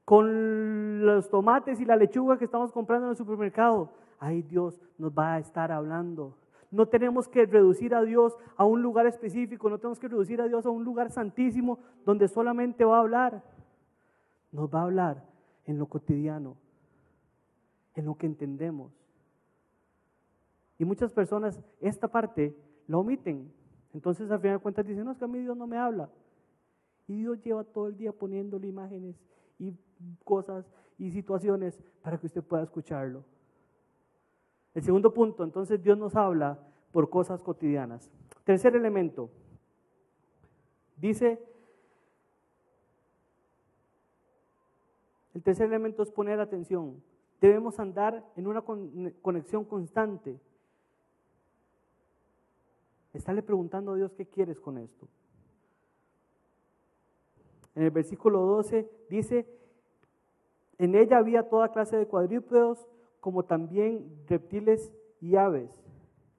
Con 0.05 1.05
los 1.05 1.29
tomates 1.29 1.81
y 1.81 1.85
la 1.85 1.97
lechuga 1.97 2.37
que 2.37 2.45
estamos 2.45 2.71
comprando 2.71 3.07
en 3.07 3.11
el 3.11 3.17
supermercado, 3.17 3.91
ahí 4.19 4.41
Dios 4.41 4.79
nos 4.97 5.11
va 5.11 5.33
a 5.33 5.39
estar 5.39 5.69
hablando. 5.69 6.37
No 6.73 6.87
tenemos 6.87 7.27
que 7.27 7.45
reducir 7.45 7.93
a 7.93 8.01
Dios 8.01 8.35
a 8.57 8.65
un 8.65 8.81
lugar 8.81 9.05
específico, 9.05 9.69
no 9.69 9.77
tenemos 9.77 9.99
que 9.99 10.07
reducir 10.07 10.41
a 10.41 10.47
Dios 10.47 10.65
a 10.65 10.71
un 10.71 10.83
lugar 10.83 11.11
santísimo 11.11 11.77
donde 12.03 12.27
solamente 12.27 12.83
va 12.83 12.97
a 12.97 13.01
hablar. 13.01 13.43
Nos 14.51 14.73
va 14.73 14.79
a 14.79 14.83
hablar 14.85 15.23
en 15.65 15.77
lo 15.77 15.85
cotidiano, 15.85 16.57
en 17.93 18.05
lo 18.05 18.15
que 18.15 18.25
entendemos. 18.25 18.91
Y 20.79 20.85
muchas 20.85 21.13
personas 21.13 21.61
esta 21.79 22.07
parte 22.07 22.57
la 22.87 22.97
omiten. 22.97 23.53
Entonces 23.93 24.31
al 24.31 24.39
final 24.39 24.57
de 24.57 24.63
cuentas 24.63 24.87
dicen, 24.87 25.05
no, 25.05 25.11
es 25.11 25.19
que 25.19 25.25
a 25.25 25.27
mí 25.27 25.41
Dios 25.41 25.55
no 25.55 25.67
me 25.67 25.77
habla. 25.77 26.09
Y 27.07 27.17
Dios 27.17 27.39
lleva 27.43 27.63
todo 27.63 27.87
el 27.87 27.97
día 27.97 28.11
poniéndole 28.11 28.67
imágenes 28.67 29.15
y 29.59 29.75
cosas 30.23 30.65
y 30.97 31.11
situaciones 31.11 31.79
para 32.01 32.17
que 32.17 32.25
usted 32.25 32.41
pueda 32.41 32.63
escucharlo. 32.63 33.23
El 34.73 34.83
segundo 34.83 35.13
punto, 35.13 35.43
entonces 35.43 35.81
Dios 35.81 35.97
nos 35.97 36.15
habla 36.15 36.59
por 36.91 37.09
cosas 37.09 37.43
cotidianas. 37.43 38.11
Tercer 38.43 38.75
elemento, 38.75 39.29
dice, 40.97 41.39
el 45.33 45.43
tercer 45.43 45.67
elemento 45.67 46.03
es 46.03 46.11
poner 46.11 46.39
atención. 46.39 47.01
Debemos 47.39 47.79
andar 47.79 48.25
en 48.35 48.47
una 48.47 48.61
conexión 49.21 49.65
constante. 49.65 50.39
Estarle 53.13 53.43
preguntando 53.43 53.91
a 53.91 53.95
Dios 53.95 54.13
qué 54.13 54.25
quieres 54.25 54.59
con 54.59 54.77
esto. 54.77 55.07
En 57.75 57.83
el 57.83 57.91
versículo 57.91 58.41
12 58.41 58.89
dice, 59.09 59.47
en 60.77 60.95
ella 60.95 61.17
había 61.17 61.49
toda 61.49 61.71
clase 61.71 61.97
de 61.97 62.07
cuadrúpedos 62.07 62.87
como 63.23 63.43
también 63.43 64.25
reptiles 64.27 64.91
y 65.21 65.37
aves. 65.37 65.71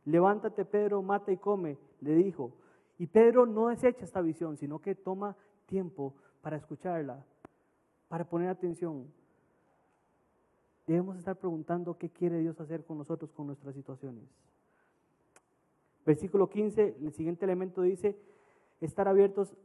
Levántate, 0.04 0.66
Pedro, 0.66 1.00
mata 1.00 1.32
y 1.32 1.38
come, 1.38 1.78
le 2.02 2.14
dijo. 2.14 2.52
Y 2.98 3.06
Pedro 3.06 3.46
no 3.46 3.68
desecha 3.68 4.04
esta 4.04 4.20
visión, 4.20 4.58
sino 4.58 4.82
que 4.82 4.94
toma 4.94 5.34
tiempo 5.64 6.14
para 6.42 6.58
escucharla, 6.58 7.24
para 8.06 8.28
poner 8.28 8.50
atención. 8.50 9.10
Debemos 10.86 11.16
estar 11.16 11.38
preguntando 11.38 11.96
qué 11.96 12.10
quiere 12.10 12.40
Dios 12.40 12.60
hacer 12.60 12.84
con 12.84 12.98
nosotros, 12.98 13.32
con 13.32 13.46
nuestras 13.46 13.74
situaciones. 13.74 14.24
Versículo 16.04 16.50
15, 16.50 16.98
el 17.00 17.14
siguiente 17.14 17.46
elemento 17.46 17.80
dice, 17.80 18.14
estar 18.82 19.08
abiertos 19.08 19.56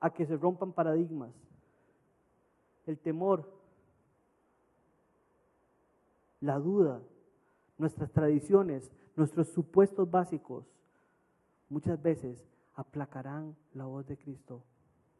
a 0.00 0.12
que 0.12 0.26
se 0.26 0.36
rompan 0.36 0.72
paradigmas. 0.72 1.30
El 2.84 2.98
temor, 2.98 3.48
la 6.44 6.58
duda, 6.58 7.00
nuestras 7.78 8.12
tradiciones, 8.12 8.92
nuestros 9.16 9.48
supuestos 9.48 10.10
básicos, 10.10 10.66
muchas 11.70 12.00
veces 12.02 12.46
aplacarán 12.74 13.56
la 13.72 13.86
voz 13.86 14.06
de 14.06 14.18
Cristo, 14.18 14.62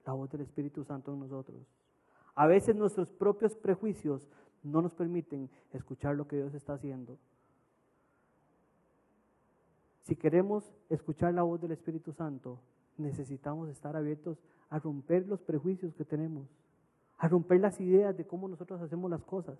la 0.05 0.13
voz 0.13 0.31
del 0.31 0.43
Espíritu 0.43 0.85
Santo 0.85 1.15
en 1.15 1.21
nosotros. 1.21 1.67
A 2.35 2.47
veces 2.47 2.77
nuestros 2.77 3.09
propios 3.09 3.57
prejuicios 3.57 4.29
no 4.63 4.83
nos 4.83 4.93
permiten 4.95 5.49
escuchar 5.73 6.15
lo 6.15 6.29
que 6.29 6.37
Dios 6.37 6.53
está 6.53 6.75
haciendo. 6.75 7.17
Si 10.03 10.17
queremos 10.17 10.75
escuchar 10.91 11.33
la 11.33 11.43
voz 11.43 11.59
del 11.59 11.73
Espíritu 11.73 12.13
Santo, 12.13 12.61
necesitamos 12.99 13.71
estar 13.71 13.97
abiertos 13.97 14.37
a 14.69 14.79
romper 14.79 15.27
los 15.27 15.41
prejuicios 15.41 15.95
que 15.95 16.05
tenemos, 16.05 16.47
a 17.17 17.29
romper 17.29 17.61
las 17.61 17.81
ideas 17.81 18.15
de 18.15 18.27
cómo 18.27 18.47
nosotros 18.47 18.83
hacemos 18.83 19.11
las 19.11 19.25
cosas. 19.25 19.59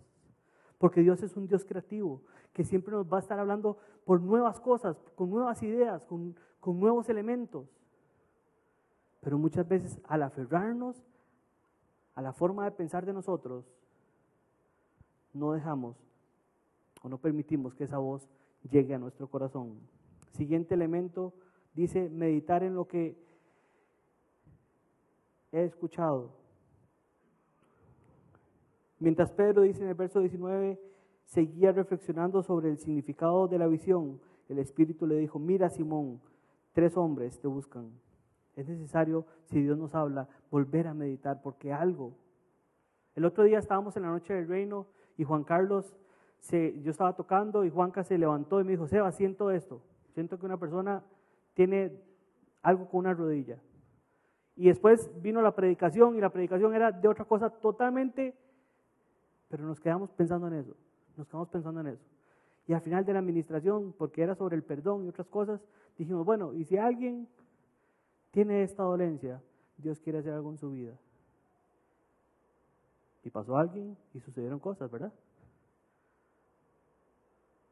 Porque 0.79 1.01
Dios 1.03 1.23
es 1.23 1.37
un 1.37 1.47
Dios 1.47 1.65
creativo, 1.65 2.23
que 2.53 2.65
siempre 2.65 2.93
nos 2.93 3.11
va 3.13 3.19
a 3.19 3.21
estar 3.21 3.39
hablando 3.39 3.79
por 4.05 4.21
nuevas 4.21 4.61
cosas, 4.61 4.97
con 5.15 5.31
nuevas 5.31 5.63
ideas, 5.63 6.05
con, 6.05 6.35
nuevos 6.67 7.09
elementos. 7.09 7.69
Pero 9.21 9.39
muchas 9.39 9.67
veces 9.67 10.01
al 10.05 10.23
aferrarnos 10.23 11.03
a 12.15 12.23
la 12.23 12.33
forma 12.33 12.65
de 12.65 12.71
pensar 12.71 13.05
de 13.05 13.13
nosotros, 13.13 13.65
no 15.33 15.53
dejamos 15.53 15.97
o 17.03 17.09
no 17.09 17.19
permitimos 17.19 17.75
que 17.75 17.85
esa 17.85 17.99
voz 17.99 18.29
llegue 18.71 18.95
a 18.95 18.99
nuestro 18.99 19.29
corazón. 19.29 19.79
Siguiente 20.33 20.75
elemento 20.75 21.35
dice 21.75 22.09
meditar 22.09 22.63
en 22.63 22.75
lo 22.75 22.87
que 22.87 23.17
he 25.53 25.65
escuchado. 25.65 26.44
Mientras 29.05 29.33
Pedro 29.33 29.61
dice 29.61 29.83
en 29.83 29.91
el 29.91 29.95
verso 29.95 30.21
19, 30.21 30.81
seguía 31.27 31.73
reflexionando 31.73 32.43
sobre 32.43 32.71
el 32.71 32.79
significado 32.79 33.47
de 33.49 33.59
la 33.59 33.67
visión, 33.67 34.19
el 34.49 34.59
Espíritu 34.59 35.07
le 35.07 35.17
dijo, 35.17 35.39
mira 35.39 35.69
Simón, 35.69 36.23
tres 36.73 36.97
hombres 36.97 37.39
te 37.39 37.47
buscan. 37.47 37.91
Es 38.57 38.67
necesario, 38.67 39.27
si 39.45 39.61
Dios 39.61 39.77
nos 39.77 39.95
habla, 39.95 40.27
volver 40.51 40.87
a 40.87 40.95
meditar, 40.95 41.43
porque 41.43 41.71
algo. 41.71 42.15
El 43.15 43.27
otro 43.27 43.45
día 43.45 43.59
estábamos 43.59 43.95
en 43.99 44.05
la 44.05 44.09
noche 44.09 44.33
del 44.33 44.49
reino 44.49 44.87
y 45.19 45.25
Juan 45.25 45.45
Carlos, 45.45 45.95
yo 46.51 46.91
estaba 46.91 47.15
tocando 47.15 47.67
y 47.67 47.71
Juanca 47.71 48.05
se 48.05 48.17
levantó 48.17 48.59
y 48.59 48.65
me 48.65 48.71
dijo, 48.71 48.87
Seba, 48.87 49.13
siento 49.13 49.51
esto, 49.51 49.83
siento 50.15 50.39
que 50.39 50.47
una 50.47 50.57
persona 50.57 51.05
tiene 51.53 51.93
algo 52.63 52.89
con 52.89 53.01
una 53.01 53.13
rodilla. 53.13 53.59
Y 54.57 54.69
después 54.69 55.11
vino 55.21 55.43
la 55.43 55.55
predicación 55.55 56.17
y 56.17 56.23
la 56.23 56.31
predicación 56.31 56.75
era 56.75 56.91
de 56.91 57.07
otra 57.07 57.27
cosa 57.27 57.51
totalmente, 57.51 58.35
pero 59.55 59.69
nos 59.69 59.79
quedamos 59.79 60.11
pensando 60.11 60.49
en 60.49 60.55
eso, 60.55 60.75
nos 61.17 61.29
quedamos 61.29 61.49
pensando 61.49 61.81
en 61.81 61.87
eso. 61.87 62.03
Y 62.67 62.73
al 62.73 62.81
final 62.81 63.05
de 63.05 63.13
la 63.13 63.21
administración, 63.21 63.95
porque 63.97 64.21
era 64.21 64.35
sobre 64.35 64.57
el 64.57 64.65
perdón 64.65 65.05
y 65.05 65.09
otras 65.09 65.29
cosas, 65.29 65.65
dijimos, 65.97 66.27
bueno, 66.27 66.53
y 66.55 66.65
si 66.65 66.77
alguien 66.77 67.29
tiene 68.33 68.65
esta 68.65 68.83
dolencia, 68.83 69.41
Dios 69.77 70.01
quiere 70.01 70.19
hacer 70.19 70.33
algo 70.33 70.51
en 70.51 70.59
su 70.59 70.73
vida. 70.73 70.99
Y 73.23 73.31
pasó 73.31 73.57
alguien 73.57 73.97
y 74.13 74.19
sucedieron 74.19 74.59
cosas, 74.59 74.91
¿verdad? 74.91 75.13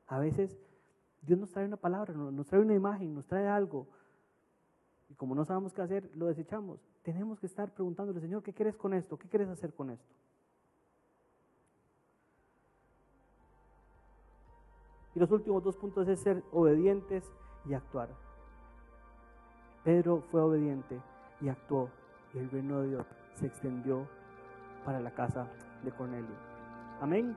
A 0.07 0.21
veces 0.21 0.57
Dios 1.21 1.37
nos 1.41 1.51
trae 1.51 1.67
una 1.67 1.79
palabra, 1.79 2.15
nos 2.15 2.47
trae 2.47 2.61
una 2.61 2.75
imagen, 2.75 3.13
nos 3.13 3.27
trae 3.27 3.49
algo, 3.49 3.89
y 5.11 5.15
como 5.15 5.35
no 5.35 5.45
sabemos 5.45 5.73
qué 5.73 5.83
hacer, 5.83 6.09
lo 6.15 6.27
desechamos. 6.27 6.79
Tenemos 7.03 7.41
que 7.41 7.47
estar 7.47 7.75
preguntándole, 7.75 8.21
Señor, 8.21 8.45
¿qué 8.45 8.53
quieres 8.53 8.77
con 8.77 8.95
esto? 8.95 9.19
¿Qué 9.19 9.29
quieres 9.29 9.49
hacer 9.49 9.75
con 9.75 9.91
esto? 9.91 10.15
Los 15.23 15.31
últimos 15.31 15.63
dos 15.63 15.77
puntos 15.77 16.09
es 16.09 16.19
ser 16.19 16.43
obedientes 16.51 17.33
y 17.65 17.75
actuar. 17.75 18.09
Pedro 19.85 20.21
fue 20.33 20.41
obediente 20.41 21.01
y 21.41 21.49
actuó, 21.49 21.89
y 22.35 22.39
el 22.39 22.51
reino 22.51 22.81
de 22.81 22.89
Dios 22.89 23.07
se 23.35 23.47
extendió 23.47 24.05
para 24.85 24.99
la 24.99 25.13
casa 25.13 25.47
de 25.85 25.93
Cornelio. 25.93 26.35
Amén. 27.01 27.37